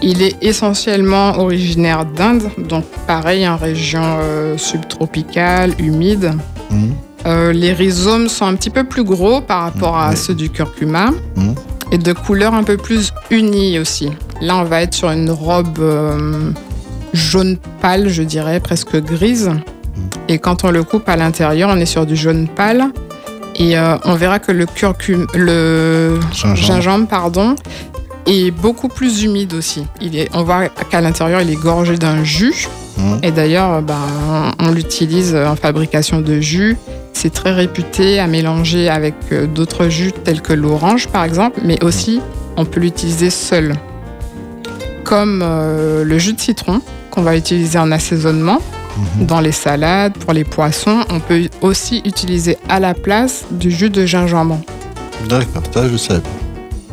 [0.00, 4.18] Il est essentiellement originaire d'Inde, donc pareil, en région
[4.56, 6.32] subtropicale, humide.
[6.70, 7.50] Mmh.
[7.50, 10.16] les rhizomes sont un petit peu plus gros par rapport à mmh.
[10.16, 11.10] ceux du curcuma.
[11.36, 11.52] Mmh
[11.92, 14.10] et de couleurs un peu plus unies aussi.
[14.40, 16.52] Là, on va être sur une robe euh,
[17.12, 19.50] jaune pâle, je dirais, presque grise.
[20.28, 22.84] Et quand on le coupe à l'intérieur, on est sur du jaune pâle.
[23.56, 26.18] Et euh, on verra que le curcum, le
[26.54, 27.56] gingembre, pardon,
[28.26, 29.84] est beaucoup plus humide aussi.
[30.00, 32.68] Il est, on voit qu'à l'intérieur, il est gorgé d'un jus.
[32.96, 33.16] Mmh.
[33.22, 36.76] Et d'ailleurs, ben, on l'utilise en fabrication de jus
[37.12, 41.82] c'est très réputé à mélanger avec euh, d'autres jus tels que l'orange par exemple, mais
[41.84, 42.20] aussi
[42.56, 43.74] on peut l'utiliser seul.
[45.04, 46.80] Comme euh, le jus de citron
[47.10, 48.60] qu'on va utiliser en assaisonnement
[49.18, 49.26] mhm.
[49.26, 53.90] dans les salades, pour les poissons, on peut aussi utiliser à la place du jus
[53.90, 54.60] de gingembre.
[55.28, 56.20] D'accord, ça je sais.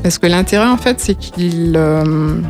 [0.04, 2.42] Parce que l'intérêt en fait c'est qu'il euh,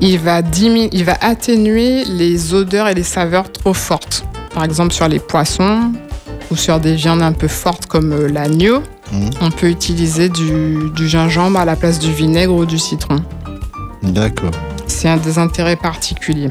[0.00, 4.24] il va, il va atténuer les odeurs et les saveurs trop fortes.
[4.54, 5.92] Par exemple sur les poissons,
[6.50, 8.82] ou sur des viandes un peu fortes comme euh, l'agneau,
[9.12, 9.30] mmh.
[9.40, 13.16] on peut utiliser du, gingembre à la place du vinaigre ou du citron.
[14.02, 14.50] D'accord.
[14.86, 16.50] C'est un des intérêts particuliers.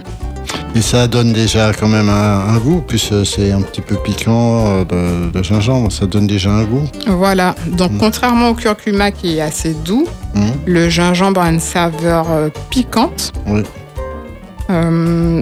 [0.75, 5.29] Et ça donne déjà quand même un, goût, puisque c'est un petit peu piquant, euh,
[5.33, 6.87] le, gingembre, ça donne déjà un goût.
[7.07, 7.97] Voilà, donc mmh.
[7.97, 10.41] contrairement au curcuma qui est assez doux, mmh.
[10.65, 13.33] le gingembre a une saveur euh, piquante.
[13.47, 13.63] Oui.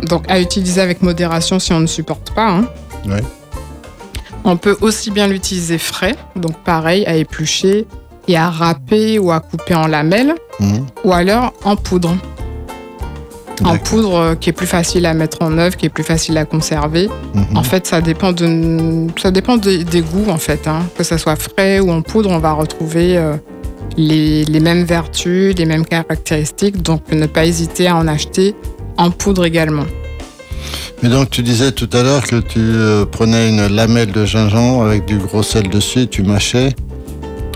[0.08, 2.50] donc à utiliser avec modération si on ne supporte pas.
[2.50, 2.66] Hein.
[3.06, 3.20] Oui.
[4.44, 7.86] On peut aussi bien l'utiliser frais, donc pareil, à éplucher
[8.28, 10.86] et à râper ou à couper en lamelles, mhm.
[11.04, 12.16] ou alors en poudre.
[13.64, 16.46] en poudre qui est plus facile à mettre en œuvre, qui est plus facile à
[16.46, 17.10] conserver.
[17.34, 17.58] Mhm.
[17.58, 20.68] En fait, ça dépend, de, ça dépend des, goûts, en fait.
[20.68, 20.84] Hein.
[20.98, 23.36] Que ça soit frais ou en poudre, on va retrouver euh,
[23.98, 26.82] les, les, mêmes vertus, les mêmes caractéristiques.
[26.82, 28.56] Donc, ne pas hésiter à en acheter
[28.98, 29.86] en poudre également.
[31.04, 34.84] Mais donc, tu disais tout à l'heure que tu euh, prenais une lamelle de gingembre
[34.84, 36.76] avec du gros sel dessus et tu mâchais.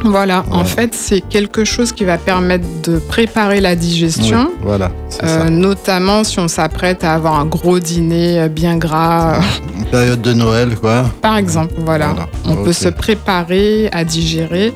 [0.03, 4.51] Voilà, en fait, c'est quelque chose qui va permettre de préparer la digestion.
[4.63, 4.91] voilà.
[5.23, 9.39] Euh, notamment si on s'apprête à avoir un gros dîner euh, bien gras.
[9.77, 11.05] Une période de Noël, quoi.
[11.21, 12.15] Par exemple, voilà.
[12.45, 14.73] On peut se préparer à digérer.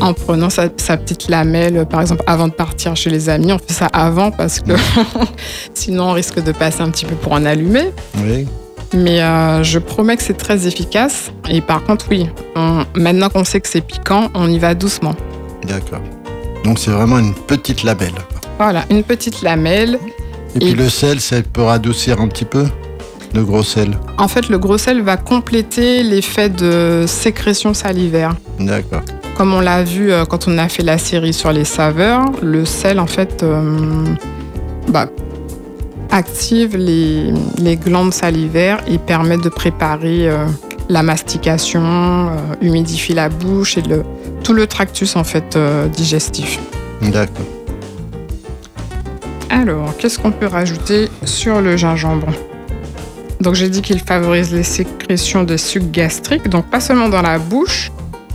[0.00, 3.52] En prenant sa, petite lamelle, par exemple, avant de partir chez les amis.
[3.52, 4.72] On fait ça avant parce que
[5.74, 7.90] sinon on risque de passer un petit peu pour en allumer.
[8.18, 8.46] Oui.
[8.94, 11.32] Mais euh, je promets que c'est très efficace.
[11.48, 12.28] Et par contre, oui,
[12.94, 15.14] maintenant qu'on sait que c'est piquant, on y va doucement.
[15.66, 16.02] D'accord.
[16.64, 18.14] Donc c'est vraiment une petite lamelle.
[18.58, 19.98] Voilà, une petite lamelle.
[20.54, 22.64] Et, puis le sel, ça peut radoucir un petit peu
[23.34, 23.98] le gros sel?
[24.16, 28.36] En fait, le gros sel va compléter l'effet de sécrétion salivaire.
[28.60, 29.02] D'accord.
[29.34, 32.64] Comme on l'a vu euh, quand on a fait la série sur les saveurs, le
[32.64, 34.04] sel, en fait, euh,
[34.88, 35.08] bah,
[36.10, 40.46] active les, glandes salivaires et permet de préparer euh,
[40.88, 42.30] la mastication, euh,
[42.62, 44.04] humidifie la bouche et le,
[44.44, 45.58] tout le tractus en fait
[45.96, 46.60] digestif.
[47.02, 47.46] D'accord.
[49.50, 52.28] Alors, qu'est-ce qu'on peut rajouter sur le gingembre?
[53.40, 57.38] Donc j'ai dit qu'il favorise les sécrétions de sucs gastriques, donc pas seulement dans la
[57.38, 57.90] bouche,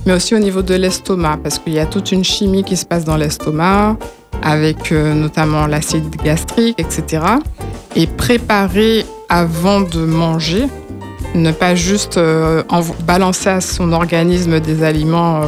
[0.05, 2.85] mais aussi au niveau de l'estomac, parce qu'il y a toute une chimie qui se
[2.85, 3.97] passe dans l'estomac,
[4.41, 7.19] avec notamment l'acide gastrique, etc
[7.95, 10.65] et préparer avant de manger,
[11.35, 12.63] ne pas juste euh,
[13.05, 15.45] balancer à son organisme des aliments euh,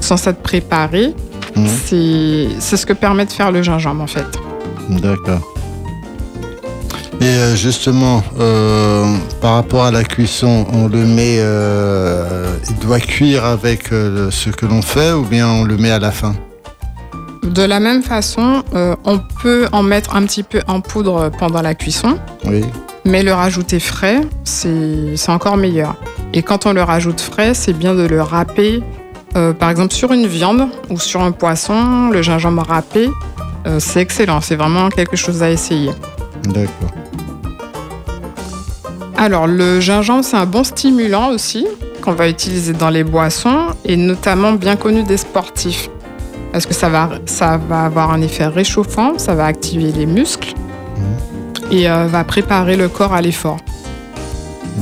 [0.00, 1.14] sans être préparé.
[1.56, 1.66] Mhm.
[1.66, 4.26] C'est ce que permet de faire le gingembre en fait.
[4.88, 5.54] D'accord.
[7.22, 8.22] Et euh, justement,
[9.40, 11.36] par rapport à la cuisson, on le met,
[12.68, 16.10] il doit cuire avec ce que l'on fait ou bien on le met à la
[16.10, 16.34] fin?
[17.42, 21.60] De la même façon, euh, on peut en mettre un petit peu en poudre pendant
[21.60, 22.16] la cuisson.
[22.44, 22.64] Oui.
[23.04, 25.96] Mais le rajouter frais, c'est encore meilleur.
[26.32, 28.80] Et quand on le rajoute frais, c'est bien de le râper,
[29.36, 33.10] euh, par exemple sur une viande ou sur un poisson, le gingembre râpé,
[33.66, 34.40] euh, c'est excellent.
[34.40, 35.90] C'est vraiment quelque chose à essayer.
[36.44, 36.90] D'accord.
[39.22, 41.64] Alors, le gingembre, c'est un bon stimulant aussi
[42.00, 45.88] qu'on va utiliser dans les boissons et notamment bien connu des sportifs
[46.50, 50.54] parce que ça va, ça va avoir un effet réchauffant, ça va activer les muscles
[51.70, 53.58] et euh, va préparer le corps à l'effort.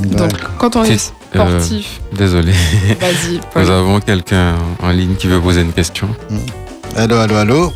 [0.06, 2.00] Donc, quand on est sportif.
[2.14, 2.52] Euh, désolé.
[2.98, 3.40] Vas-y.
[3.62, 6.08] Nous avons quelqu'un en ligne qui veut poser une question.
[6.96, 7.72] Allô, allô, allô.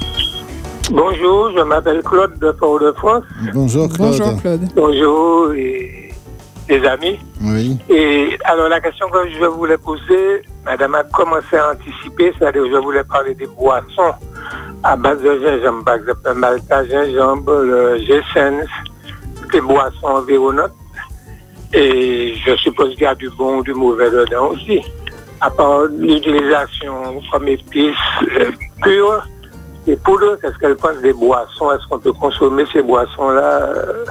[0.91, 3.25] Bonjour, je m'appelle Claude de Fort-de-France.
[3.53, 4.19] Bonjour Claude.
[4.19, 4.69] Bonjour Claude.
[4.75, 6.04] Bonjour et
[6.69, 7.19] les amis.
[7.43, 7.79] Oui.
[7.89, 12.77] Et alors la question que je voulais poser, Madame a commencé à anticiper, c'est-à-dire je
[12.77, 14.15] voulais parler des boissons
[14.83, 18.69] à base de gingembre, par exemple le malta gingembre, le G-Sense,
[19.53, 20.73] des boissons environnantes.
[21.73, 24.81] Et je suppose qu'il y a du bon ou du mauvais dedans aussi.
[25.41, 27.97] À part l'utilisation comme épice
[28.39, 29.27] euh, pure,
[29.87, 31.73] et poudres, qu'est-ce qu'elle pense des boissons?
[31.73, 34.05] Est-ce qu'on peut consommer ces boissons-là euh,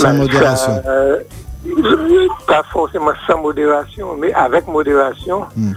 [0.00, 0.82] Sans modération.
[0.86, 1.18] Euh,
[2.46, 5.42] pas forcément sans modération, mais avec modération.
[5.56, 5.72] Hmm.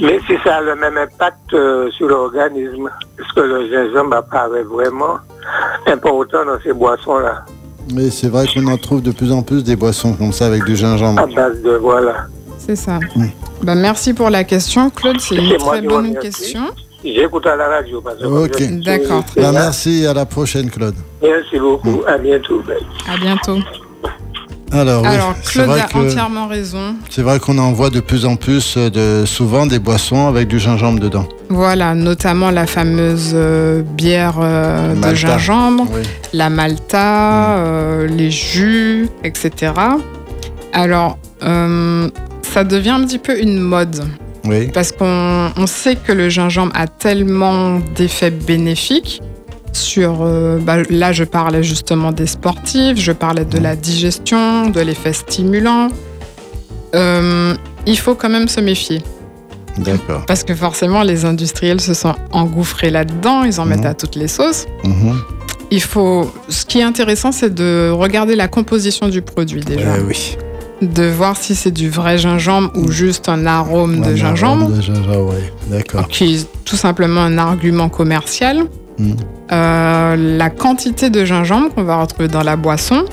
[0.00, 4.62] Mais si ça a le même impact euh, sur l'organisme, est-ce que le gingembre apparaît
[4.62, 5.18] vraiment
[5.86, 7.44] important dans ces boissons-là
[7.94, 10.64] Mais c'est vrai qu'on en trouve de plus en plus des boissons comme ça avec
[10.64, 11.20] du gingembre.
[11.20, 12.26] À base de voilà.
[12.58, 12.98] C'est ça.
[13.16, 13.26] Hmm.
[13.62, 15.20] Ben, merci pour la question, Claude.
[15.20, 16.62] C'est une très bonne question.
[17.04, 18.02] J'écoute à la radio.
[18.22, 18.82] ok.
[18.84, 19.24] D'accord.
[19.36, 20.06] Ben, merci.
[20.06, 20.94] À la prochaine, Claude.
[21.22, 22.02] Merci beaucoup.
[22.06, 22.62] À bientôt.
[23.08, 23.58] À bientôt.
[24.72, 25.02] Alors,
[25.44, 26.96] Claude a entièrement raison.
[27.10, 30.48] C'est vrai qu'on en voit de plus en plus euh, de, souvent des boissons avec
[30.48, 31.28] du gingembre dedans.
[31.50, 35.86] Voilà, notamment la fameuse euh, bière euh, de gingembre,
[36.32, 38.06] la malta, mm.
[38.16, 39.72] les jus, etc.
[40.72, 44.04] Alors, ça devient un petit peu une mode.
[44.44, 44.68] Oui.
[44.72, 49.22] Parce qu'on sait que le gingembre a tellement d'effets bénéfiques
[49.72, 54.80] sur, euh, bah, là, je parlais justement des sportifs, je parlais de la digestion, de
[54.80, 55.88] l'effet stimulant.
[56.94, 57.54] Euh,
[57.86, 59.02] il faut quand même se méfier.
[59.78, 60.26] D'accord.
[60.26, 63.86] Parce que forcément, les industriels se sont engouffrés là-dedans, ils en mettent mhm.
[63.86, 64.66] à toutes les sauces.
[64.84, 65.18] Mhm.
[65.70, 66.30] Il faut.
[66.50, 69.94] Ce qui est intéressant, c'est de regarder la composition du produit déjà.
[70.06, 70.36] oui.
[70.82, 74.64] De voir si c'est du vrai gingembre ou juste un arôme de gingembre.
[74.64, 75.42] Arôme de gingembre, oui.
[75.68, 76.08] D'accord.
[76.08, 78.64] Qui est tout simplement un argument commercial.
[78.98, 79.14] hmm.
[79.48, 83.04] la quantité de gingembre qu'on va retrouver dans la boisson,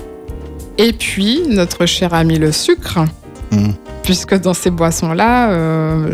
[0.78, 3.00] et puis notre cher ami le sucre.
[3.52, 3.72] Hmm.
[4.04, 5.52] Puisque dans ces boissons-là,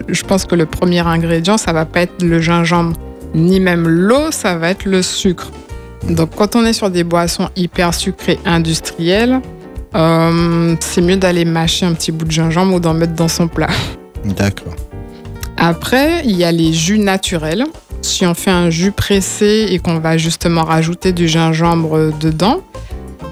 [0.10, 2.98] je pense que le premier ingrédient, ça va pas être le gingembre,
[3.34, 5.52] ni même l'eau, ça va être le sucre.
[6.10, 9.42] Donc quand on est sur des boissons hyper sucrées industrielles,
[9.96, 13.48] euh, c'est mieux d'aller mâcher un petit bout de gingembre ou d'en mettre dans son
[13.48, 13.70] plat.
[14.26, 14.76] D'accord.
[15.58, 17.66] Après, il y a les jus naturels.
[18.02, 22.62] Si on fait un jus pressé et qu'on va justement rajouter du gingembre dedans,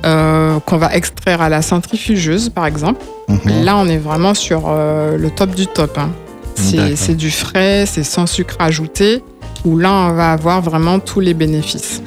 [0.05, 3.63] euh, qu'on va extraire à la centrifugeuse par exemple, mhm.
[3.63, 5.97] là on est vraiment sur euh, le top du top.
[5.97, 6.09] Hein.
[6.55, 9.23] C'est du frais, c'est sans sucre ajouté,
[9.65, 12.01] où là on va avoir vraiment tous les bénéfices.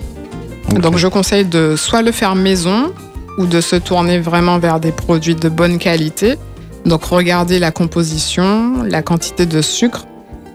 [0.70, 2.92] Donc je conseille de soit le faire maison
[3.38, 6.36] ou de se tourner vraiment vers des produits de bonne qualité.
[6.84, 10.06] Donc regarder la composition, la quantité de sucre,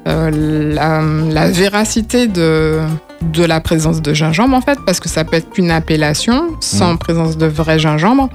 [0.07, 2.79] euh, la, véracité de,
[3.21, 6.93] de la présence de gingembre en fait, parce que ça peut être qu'une appellation sans
[6.93, 6.97] mmh.
[6.97, 8.29] présence de vrai gingembre,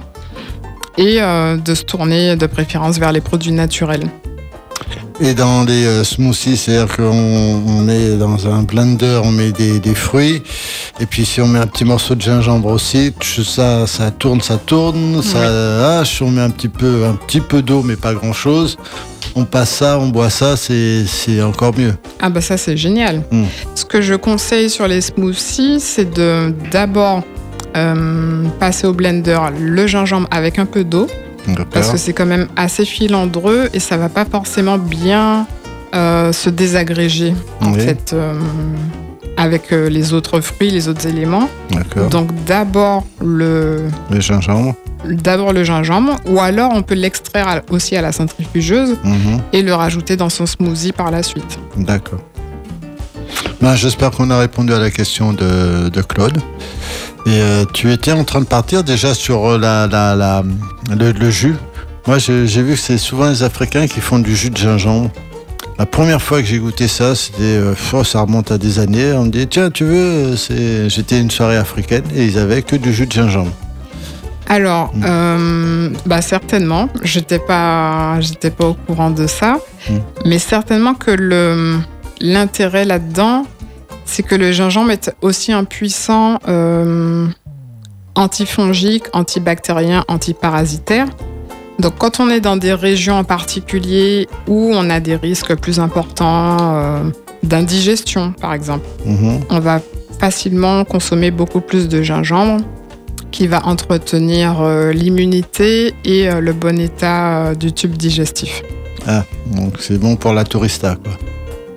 [0.97, 4.07] et euh, de se tourner de préférence vers les produits naturels.
[5.19, 10.43] Et dans les euh, smoothies, c'est-à-dire qu'on met dans un blender, on met des, fruits,
[10.99, 13.11] et puis si on met un petit morceau de gingembre aussi,
[13.43, 17.63] ça, ça tourne, ça tourne, ça hache, on met un petit peu, un petit peu
[17.63, 18.77] d'eau, mais pas grand-chose.
[19.35, 21.95] On passe ça, on boit ça, c'est encore mieux.
[22.19, 23.23] Ah bah ça c'est génial.
[23.31, 23.45] Hmm.
[23.73, 27.23] Ce que je conseille sur les smoothies, c'est de d'abord
[27.75, 31.07] euh, passer au blender le gingembre avec un peu d'eau
[31.71, 35.47] parce que c'est quand même assez filandreux et ça va pas forcément bien
[35.95, 38.33] euh, se désagréger en fait euh,
[39.37, 41.49] avec euh, les autres fruits, les autres éléments.
[42.11, 44.75] Donc d'abord le, le gingembre.
[45.05, 49.41] D'abord le gingembre, ou alors on peut l'extraire aussi à la centrifugeuse mhm.
[49.53, 51.59] et le rajouter dans son smoothie par la suite.
[51.77, 52.19] D'accord.
[53.61, 56.37] Ben, J'espère qu'on a répondu à la question de, de Claude.
[57.25, 60.43] Et euh, tu étais en train de partir déjà sur euh, la, la,
[60.95, 61.55] le, jus.
[62.05, 65.09] Moi, j'ai vu que c'est souvent les Africains qui font du jus de gingembre.
[65.79, 69.11] La première fois que j'ai goûté ça, c'était, euh, oh, ça remonte à des années.
[69.13, 70.35] On me dit, tiens, tu veux,
[70.87, 73.51] j'étais une soirée africaine et ils avaient que du jus de gingembre.
[74.47, 75.97] Alors, mm.
[76.05, 76.87] bah certainement.
[77.03, 79.57] J'étais pas, j'étais pas au courant de ça,
[79.89, 79.93] mm.
[80.25, 81.79] mais certainement que le
[82.19, 83.45] l'intérêt là-dedans,
[84.05, 87.27] c'est que le gingembre est aussi un puissant euh,
[88.15, 91.07] antifongique, antibactérien, antiparasitaire.
[91.79, 95.79] Donc quand on est dans des régions en particulier où on a des risques plus
[95.79, 97.03] importants euh,
[97.43, 99.41] d'indigestion, par exemple, mhm.
[99.49, 99.79] on va
[100.19, 102.63] facilement consommer beaucoup plus de gingembre
[103.29, 108.63] qui va entretenir euh, l'immunité et le bon état du tube digestif.
[109.05, 109.23] Ah,
[109.55, 111.13] donc c'est bon pour la tourista, quoi.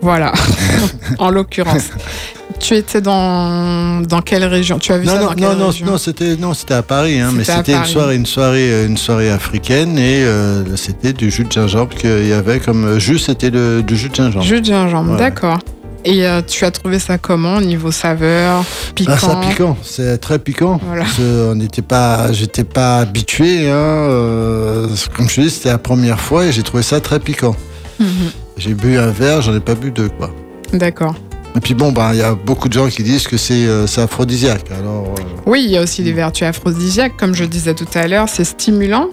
[0.02, 0.32] Voilà,
[1.18, 1.90] en l'occurrence.
[2.58, 4.78] Tu étais dans, dans quelle région?
[4.78, 5.86] Tu as vu non, ça non, dans quelle non, région?
[5.86, 8.98] non, c'était non, c'était à Paris, hein, mais c'était une soirée, une soirée, euh, une
[8.98, 13.18] soirée africaine et euh, c'était du jus de gingembre qu'il y avait comme euh, jus,
[13.18, 14.44] c'était du jus de gingembre.
[14.44, 15.58] Jus de gingembre, d'accord.
[16.04, 20.80] Et tu as trouvé ça comment niveau saveur, piquant ah, Ça piquant, c'est très piquant.
[21.20, 23.70] on n'était pas, j'étais pas habitué.
[23.70, 27.54] Hein, comme je dis, c'était la première fois et j'ai trouvé ça très piquant.
[27.98, 28.30] Mhm.
[28.60, 30.30] J'ai bu un verre, j'en ai pas bu deux, quoi.
[30.74, 31.14] D'accord.
[31.56, 33.86] Et puis bon, bah, il y a beaucoup de gens qui disent que c'est euh,
[33.96, 34.66] aphrodisiaque.
[34.78, 37.16] Alors, euh, Oui, il y a aussi des vertus aphrodisiaques.
[37.16, 39.08] Comme je disais tout à l'heure, c'est stimulant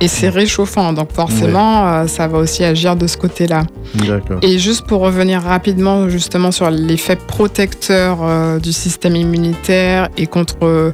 [0.00, 0.92] et c'est réchauffant.
[0.92, 3.64] Donc forcément, euh, ça va aussi agir de ce côté-là.
[3.96, 4.38] D'accord.
[4.42, 10.92] Et juste pour revenir rapidement justement sur l'effet protecteur du système immunitaire et contre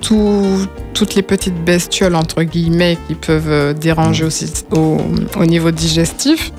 [0.00, 4.98] toutes les petites bestioles, entre guillemets, qui peuvent déranger aussi au,
[5.38, 6.52] au niveau digestif.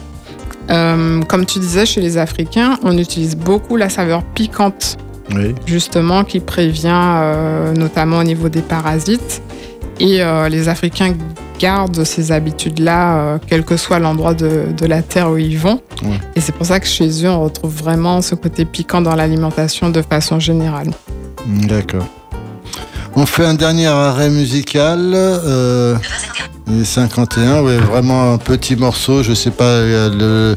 [0.70, 4.98] Euh, comme tu disais, chez les Africains, on utilise beaucoup la saveur piquante,
[5.66, 9.42] justement, qui prévient euh, notamment au niveau des parasites.
[10.00, 11.14] Et euh, les Africains
[11.60, 15.82] gardent ces habitudes-là, quel que soit l'endroit de, la terre où ils vont.
[16.36, 19.90] Et c'est pour ça que chez eux, on retrouve vraiment ce côté piquant dans l'alimentation
[19.90, 20.92] de façon générale.
[21.48, 22.06] D'accord.
[23.16, 25.16] On fait un dernier arrêt musical.
[26.84, 29.24] 51, ouais, vraiment un petit morceau.
[29.24, 30.56] Je sais pas, le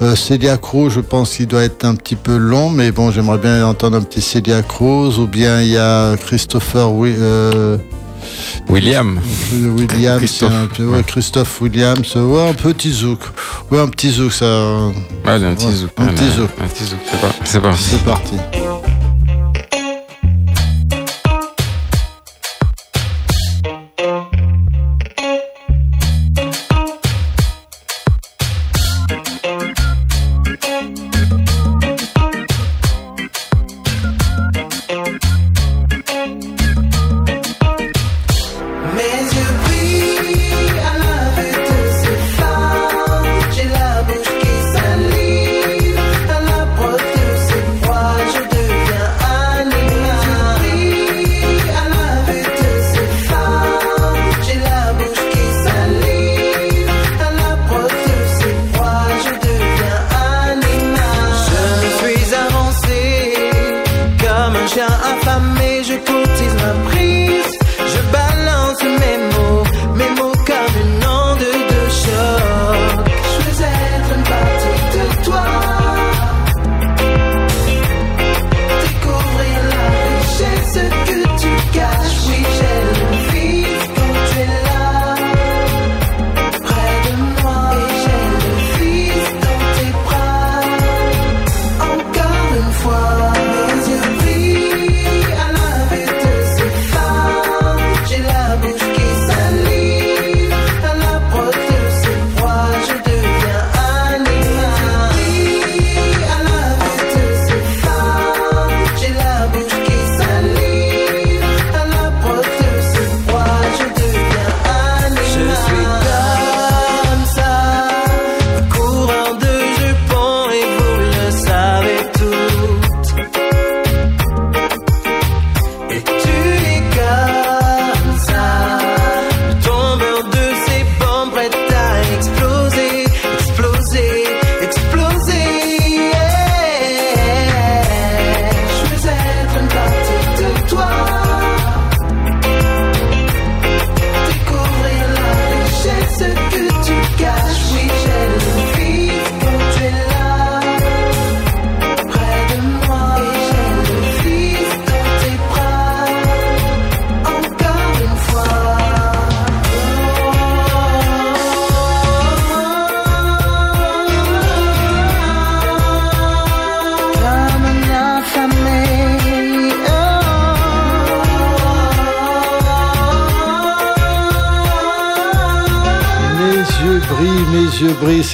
[0.00, 3.38] euh, Celia Cruz, je pense qu'il doit être un petit peu long, mais bon, j'aimerais
[3.38, 5.18] bien entendre un petit Celia Cruz.
[5.18, 7.76] Ou bien il y a Christopher euh,
[8.68, 9.20] William.
[9.52, 12.14] William, Christophe, un ouais, Christophe Williams.
[12.16, 13.20] Ouais, un petit zouk.
[13.70, 14.46] Ouais, un petit zouk, ça.
[15.24, 15.90] Ouais, un petit zouk.
[15.96, 16.50] Un petit zouk.
[16.60, 16.98] Un petit zouk,
[17.44, 17.82] c'est parti.
[17.82, 18.34] C'est parti.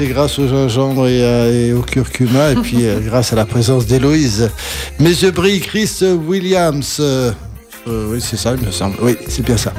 [0.04, 4.50] C'est grâce au gingembre et, au curcuma, et puis euh, grâce à la présence d'Héloïse.
[4.98, 5.90] Mes yeux brillent, Chris
[6.26, 6.98] Williams.
[7.00, 7.32] Euh,
[7.86, 8.96] oui, c'est ça, il me semble.
[9.00, 9.72] Oui, c'est bien ça.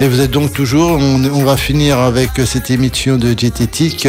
[0.00, 4.08] Et vous êtes donc toujours, on, va finir avec cette émission de diététique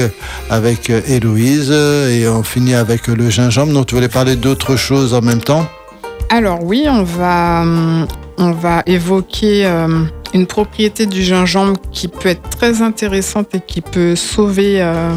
[0.49, 3.73] avec Héloïse et on finit avec le gingembre.
[3.73, 5.67] Donc tu voulais parler d'autres choses en même temps?
[6.29, 7.63] Alors oui, on va,
[8.37, 9.65] on va évoquer
[10.33, 15.13] une propriété du gingembre qui peut être très intéressante et qui peut sauver euh,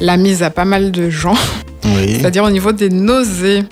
[0.00, 1.36] la mise à pas mal de gens.
[1.82, 3.64] C'est-à-dire au niveau des nausées.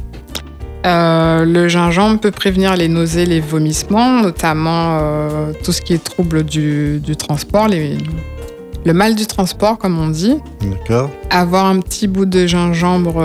[0.86, 6.02] Euh, le gingembre peut prévenir les nausées, les vomissements, notamment euh, tout ce qui est
[6.02, 10.36] trouble du, transport, le mal du transport, comme on dit.
[10.62, 11.10] D'accord.
[11.30, 13.22] Avoir un petit bout de gingembre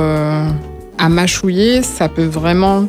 [0.97, 2.88] à mâchouiller, ça peut vraiment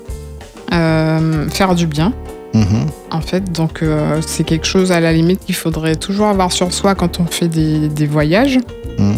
[0.71, 2.13] faire du bien.
[2.55, 2.87] Mhm.
[3.11, 6.73] En fait, donc euh, c'est quelque chose à la limite qu'il faudrait toujours avoir sur
[6.73, 8.61] soi quand on fait des, voyages.
[8.99, 9.17] Mhm.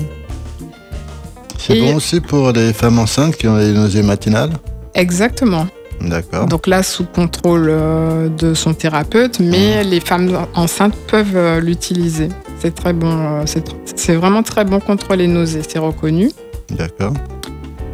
[1.58, 4.52] C'est bon aussi pour les femmes enceintes qui ont des nausées matinales
[4.94, 5.66] Exactement.
[6.00, 6.46] D'accord.
[6.46, 9.90] Donc là, sous contrôle euh, de son thérapeute, mais mhm.
[9.90, 12.28] les femmes enceintes peuvent euh, l'utiliser.
[12.60, 13.44] C'est très bon.
[13.46, 16.30] c'est vraiment très bon contre les nausées, c'est reconnu.
[16.70, 17.12] D'accord.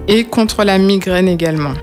[0.09, 1.75] Et contre la migraine également.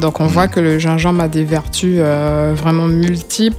[0.00, 3.56] Donc on voit que le gingembre a des vertus euh, vraiment multiples.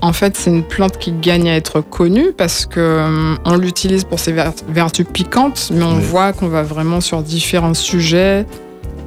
[0.00, 4.04] En fait, c'est une plante qui gagne à être connue parce que euh, on l'utilise
[4.04, 4.32] pour ses
[4.68, 8.46] vertus piquantes, mais on voit qu'on va vraiment sur différents sujets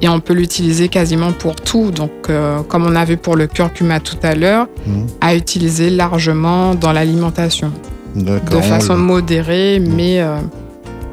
[0.02, 1.90] et on peut l'utiliser quasiment pour tout.
[1.90, 5.04] Donc, euh, comme on a vu pour le curcuma tout à l'heure, mmh.
[5.20, 7.72] à utiliser largement dans l'alimentation,
[8.14, 9.94] de façon modérée, mmh.
[9.94, 10.22] mais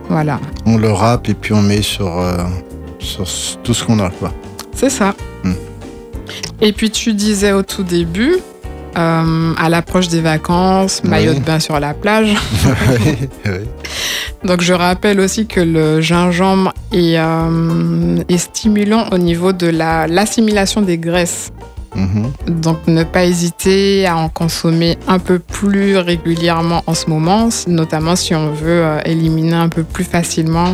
[0.10, 0.40] voilà.
[0.66, 2.22] On le râpe et puis on met sur,
[3.00, 3.26] sur
[3.64, 4.12] tout ce qu'on a.
[4.74, 5.14] C'est ça.
[5.44, 5.54] Hmm.
[6.62, 8.38] Et puis tu disais au tout début,
[8.98, 12.36] euh, à l'approche des vacances, maillot de bain sur la plage.
[14.44, 20.98] Donc je rappelle aussi que le gingembre est, euh, stimulant au niveau de l'assimilation des
[20.98, 21.52] graisses.
[21.96, 22.62] Mm-hmm.
[22.62, 28.16] Donc ne pas hésiter à en consommer un peu plus régulièrement en ce moment, notamment
[28.16, 30.74] si on veut euh, éliminer un peu plus facilement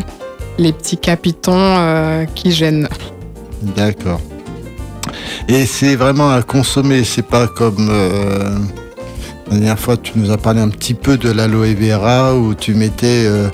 [0.57, 2.87] les petits capitons qui gênent.
[3.61, 4.21] D'accord.
[5.47, 8.57] Et c'est vraiment à consommer, c'est pas comme euh,
[9.51, 12.73] la dernière fois, tu nous as parlé un petit peu de l'aloe vera où tu
[12.73, 13.47] mettais, euh,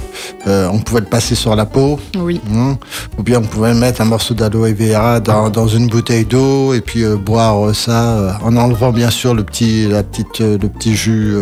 [0.48, 2.00] euh, on pouvait le passer sur la peau.
[2.18, 2.40] Oui.
[2.54, 2.78] Hein.
[3.18, 7.04] ou bien on pouvait mettre un morceau d'aloe vera dans, une bouteille d'eau et puis
[7.06, 11.36] boire ça en enlevant bien sûr le petit, la petite, le petit jus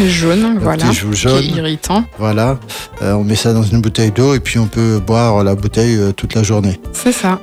[0.00, 1.40] jaune, voilà, petit jus jaune.
[1.40, 2.04] Qui est irritant.
[2.18, 2.58] Voilà.
[3.00, 6.34] on met ça dans une bouteille d'eau et puis on peut boire la bouteille toute
[6.34, 6.80] la journée.
[6.92, 7.38] C'est ça.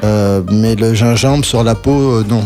[0.51, 2.45] mais le gingembre sur la peau, non.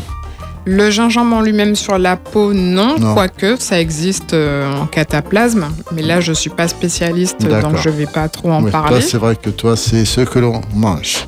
[0.66, 5.68] Le gingembre en lui-même sur la peau, non, quoique ça existe euh, en cataplasme.
[5.92, 9.02] Mais là, je ne suis pas spécialiste, donc je ne vais pas trop en parler.
[9.02, 11.28] C'est vrai que toi, c'est ce que l'on mange.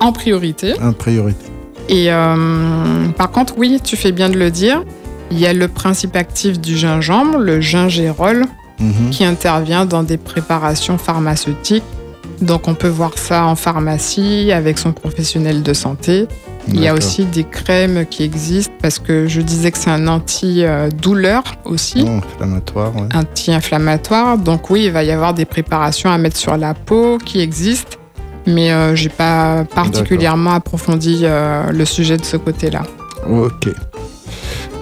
[0.00, 0.74] En priorité.
[0.80, 1.44] En priorité.
[1.88, 4.82] Et euh, par contre, oui, tu fais bien de le dire.
[5.30, 8.44] Il y a le principe actif du gingembre, le gingérol,
[8.78, 9.10] mhm.
[9.10, 11.84] qui intervient dans des préparations pharmaceutiques.
[12.40, 16.26] Donc on peut voir ça en pharmacie avec son professionnel de santé.
[16.68, 20.06] Il y a aussi des crèmes qui existent parce que je disais que c'est un
[20.06, 22.02] anti-douleur aussi.
[22.02, 24.38] Anti-inflammatoire, Anti-inflammatoire.
[24.38, 27.98] Donc oui, il va y avoir des préparations à mettre sur la peau qui existent.
[28.46, 32.82] Mais je euh, j'ai pas particulièrement approfondi euh, le sujet de ce côté-là.
[33.28, 33.68] Ok.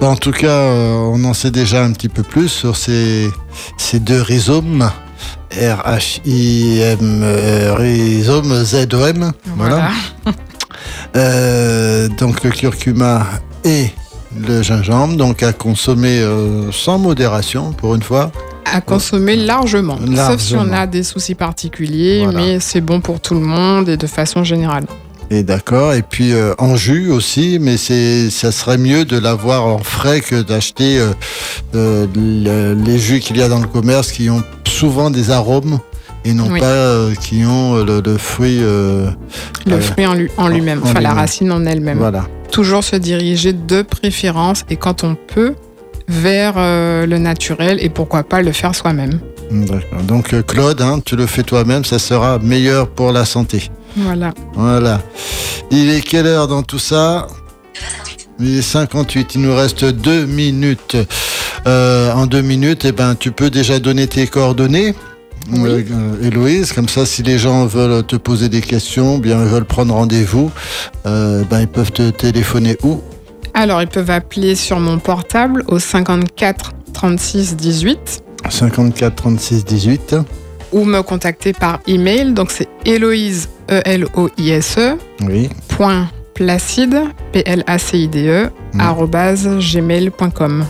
[0.01, 3.31] En tout cas, euh, on en sait déjà un petit peu plus sur ces,
[3.77, 4.91] ces deux rhizomes.
[5.53, 7.25] R-H-I-M,
[7.77, 9.33] rhizome Z-O-M.
[9.57, 9.91] voilà.
[11.17, 13.27] Euh, donc le curcuma
[13.65, 13.87] et
[14.37, 18.31] le gingembre, donc à consommer euh, sans modération pour une fois.
[18.65, 23.35] À consommer largement, sauf si on a des soucis particuliers, mais c'est bon pour tout
[23.35, 24.85] le monde et de façon générale.
[25.33, 29.67] Et d'accord, et puis euh, en jus aussi, mais c'est ça serait mieux de l'avoir
[29.67, 31.05] en frais que d'acheter
[31.75, 35.81] les jus qu'il y a dans le commerce qui ont souvent des arômes
[36.25, 38.59] et non pas euh, qui ont euh, le, fruit.
[38.61, 39.11] Euh,
[39.67, 41.99] le fruit en, lui-même, enfin la racine en elle-même.
[41.99, 42.27] Voilà.
[42.51, 45.55] Toujours se diriger de préférence et quand on peut
[46.09, 49.21] vers le naturel et pourquoi pas le faire soi-même.
[49.53, 50.03] D'accord.
[50.03, 53.71] Donc Claude, hein, tu le fais toi-même, ça sera meilleur pour la santé.
[53.97, 54.33] Voilà.
[54.55, 55.01] Voilà.
[55.71, 57.29] Il est quelle heure dans tout ça?
[58.41, 60.97] Il est 58, il nous reste deux minutes.
[61.67, 64.97] en deux minutes, eh ben, tu peux déjà donner tes coordonnées
[65.53, 65.87] oui.
[65.91, 69.95] Euh, Héloïse, comme ça, si les gens veulent te poser des questions, bien veulent prendre
[69.95, 70.51] rendez-vous,
[71.07, 73.01] euh, ben, ils peuvent te téléphoner où?
[73.55, 78.23] Alors, ils peuvent appeler sur mon portable au 54 36 18.
[78.49, 80.17] 54 36 18.
[80.73, 82.33] ou me contacter par email.
[82.33, 85.49] Donc c'est Héloïse, E-L-O-I-S-E, oui.
[85.69, 89.59] point placide, P-L-A-C-I-D-E, mm.
[89.59, 90.65] gmail.com.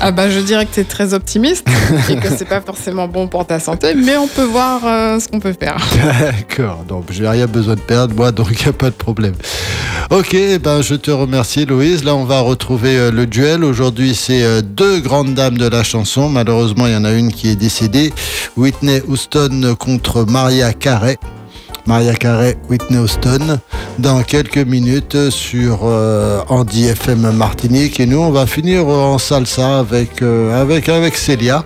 [0.00, 1.66] Ah bah je dirais que tu es très optimiste
[2.10, 5.28] et que c'est pas forcément bon pour ta santé, mais on peut voir euh, ce
[5.28, 5.76] qu'on peut faire.
[6.20, 9.34] D'accord, donc j'ai rien besoin de perdre moi, donc il n'y a pas de problème.
[10.10, 12.04] Ok, ben je te remercie Louise.
[12.04, 13.64] Là on va retrouver euh, le duel.
[13.64, 16.28] Aujourd'hui c'est euh, deux grandes dames de la chanson.
[16.28, 18.12] Malheureusement il y en a une qui est décédée.
[18.56, 21.18] Whitney Houston contre Maria Carey.
[21.86, 23.58] Maria Carey, Whitney Houston,
[23.98, 27.98] dans quelques minutes sur euh, Andy FM Martinique.
[27.98, 31.64] Et nous, on va finir en salsa avec, euh, avec, avec Célia.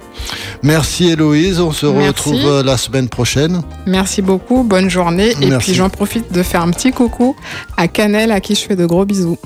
[0.62, 3.62] Merci Héloïse, on se retrouve euh, la semaine prochaine.
[3.86, 5.32] Merci beaucoup, bonne journée.
[5.40, 7.36] Et puis j'en profite de faire un petit coucou
[7.76, 9.38] à Canel à qui je fais de gros bisous.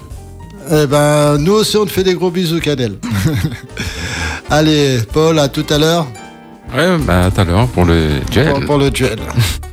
[0.70, 2.96] Eh ben, nous aussi on te fait des gros bisous Canel.
[4.50, 6.06] Allez, Paul, à tout à l'heure.
[6.74, 8.64] Ouais, bah à tout à l'heure pour le duel.
[8.64, 9.18] pour le duel.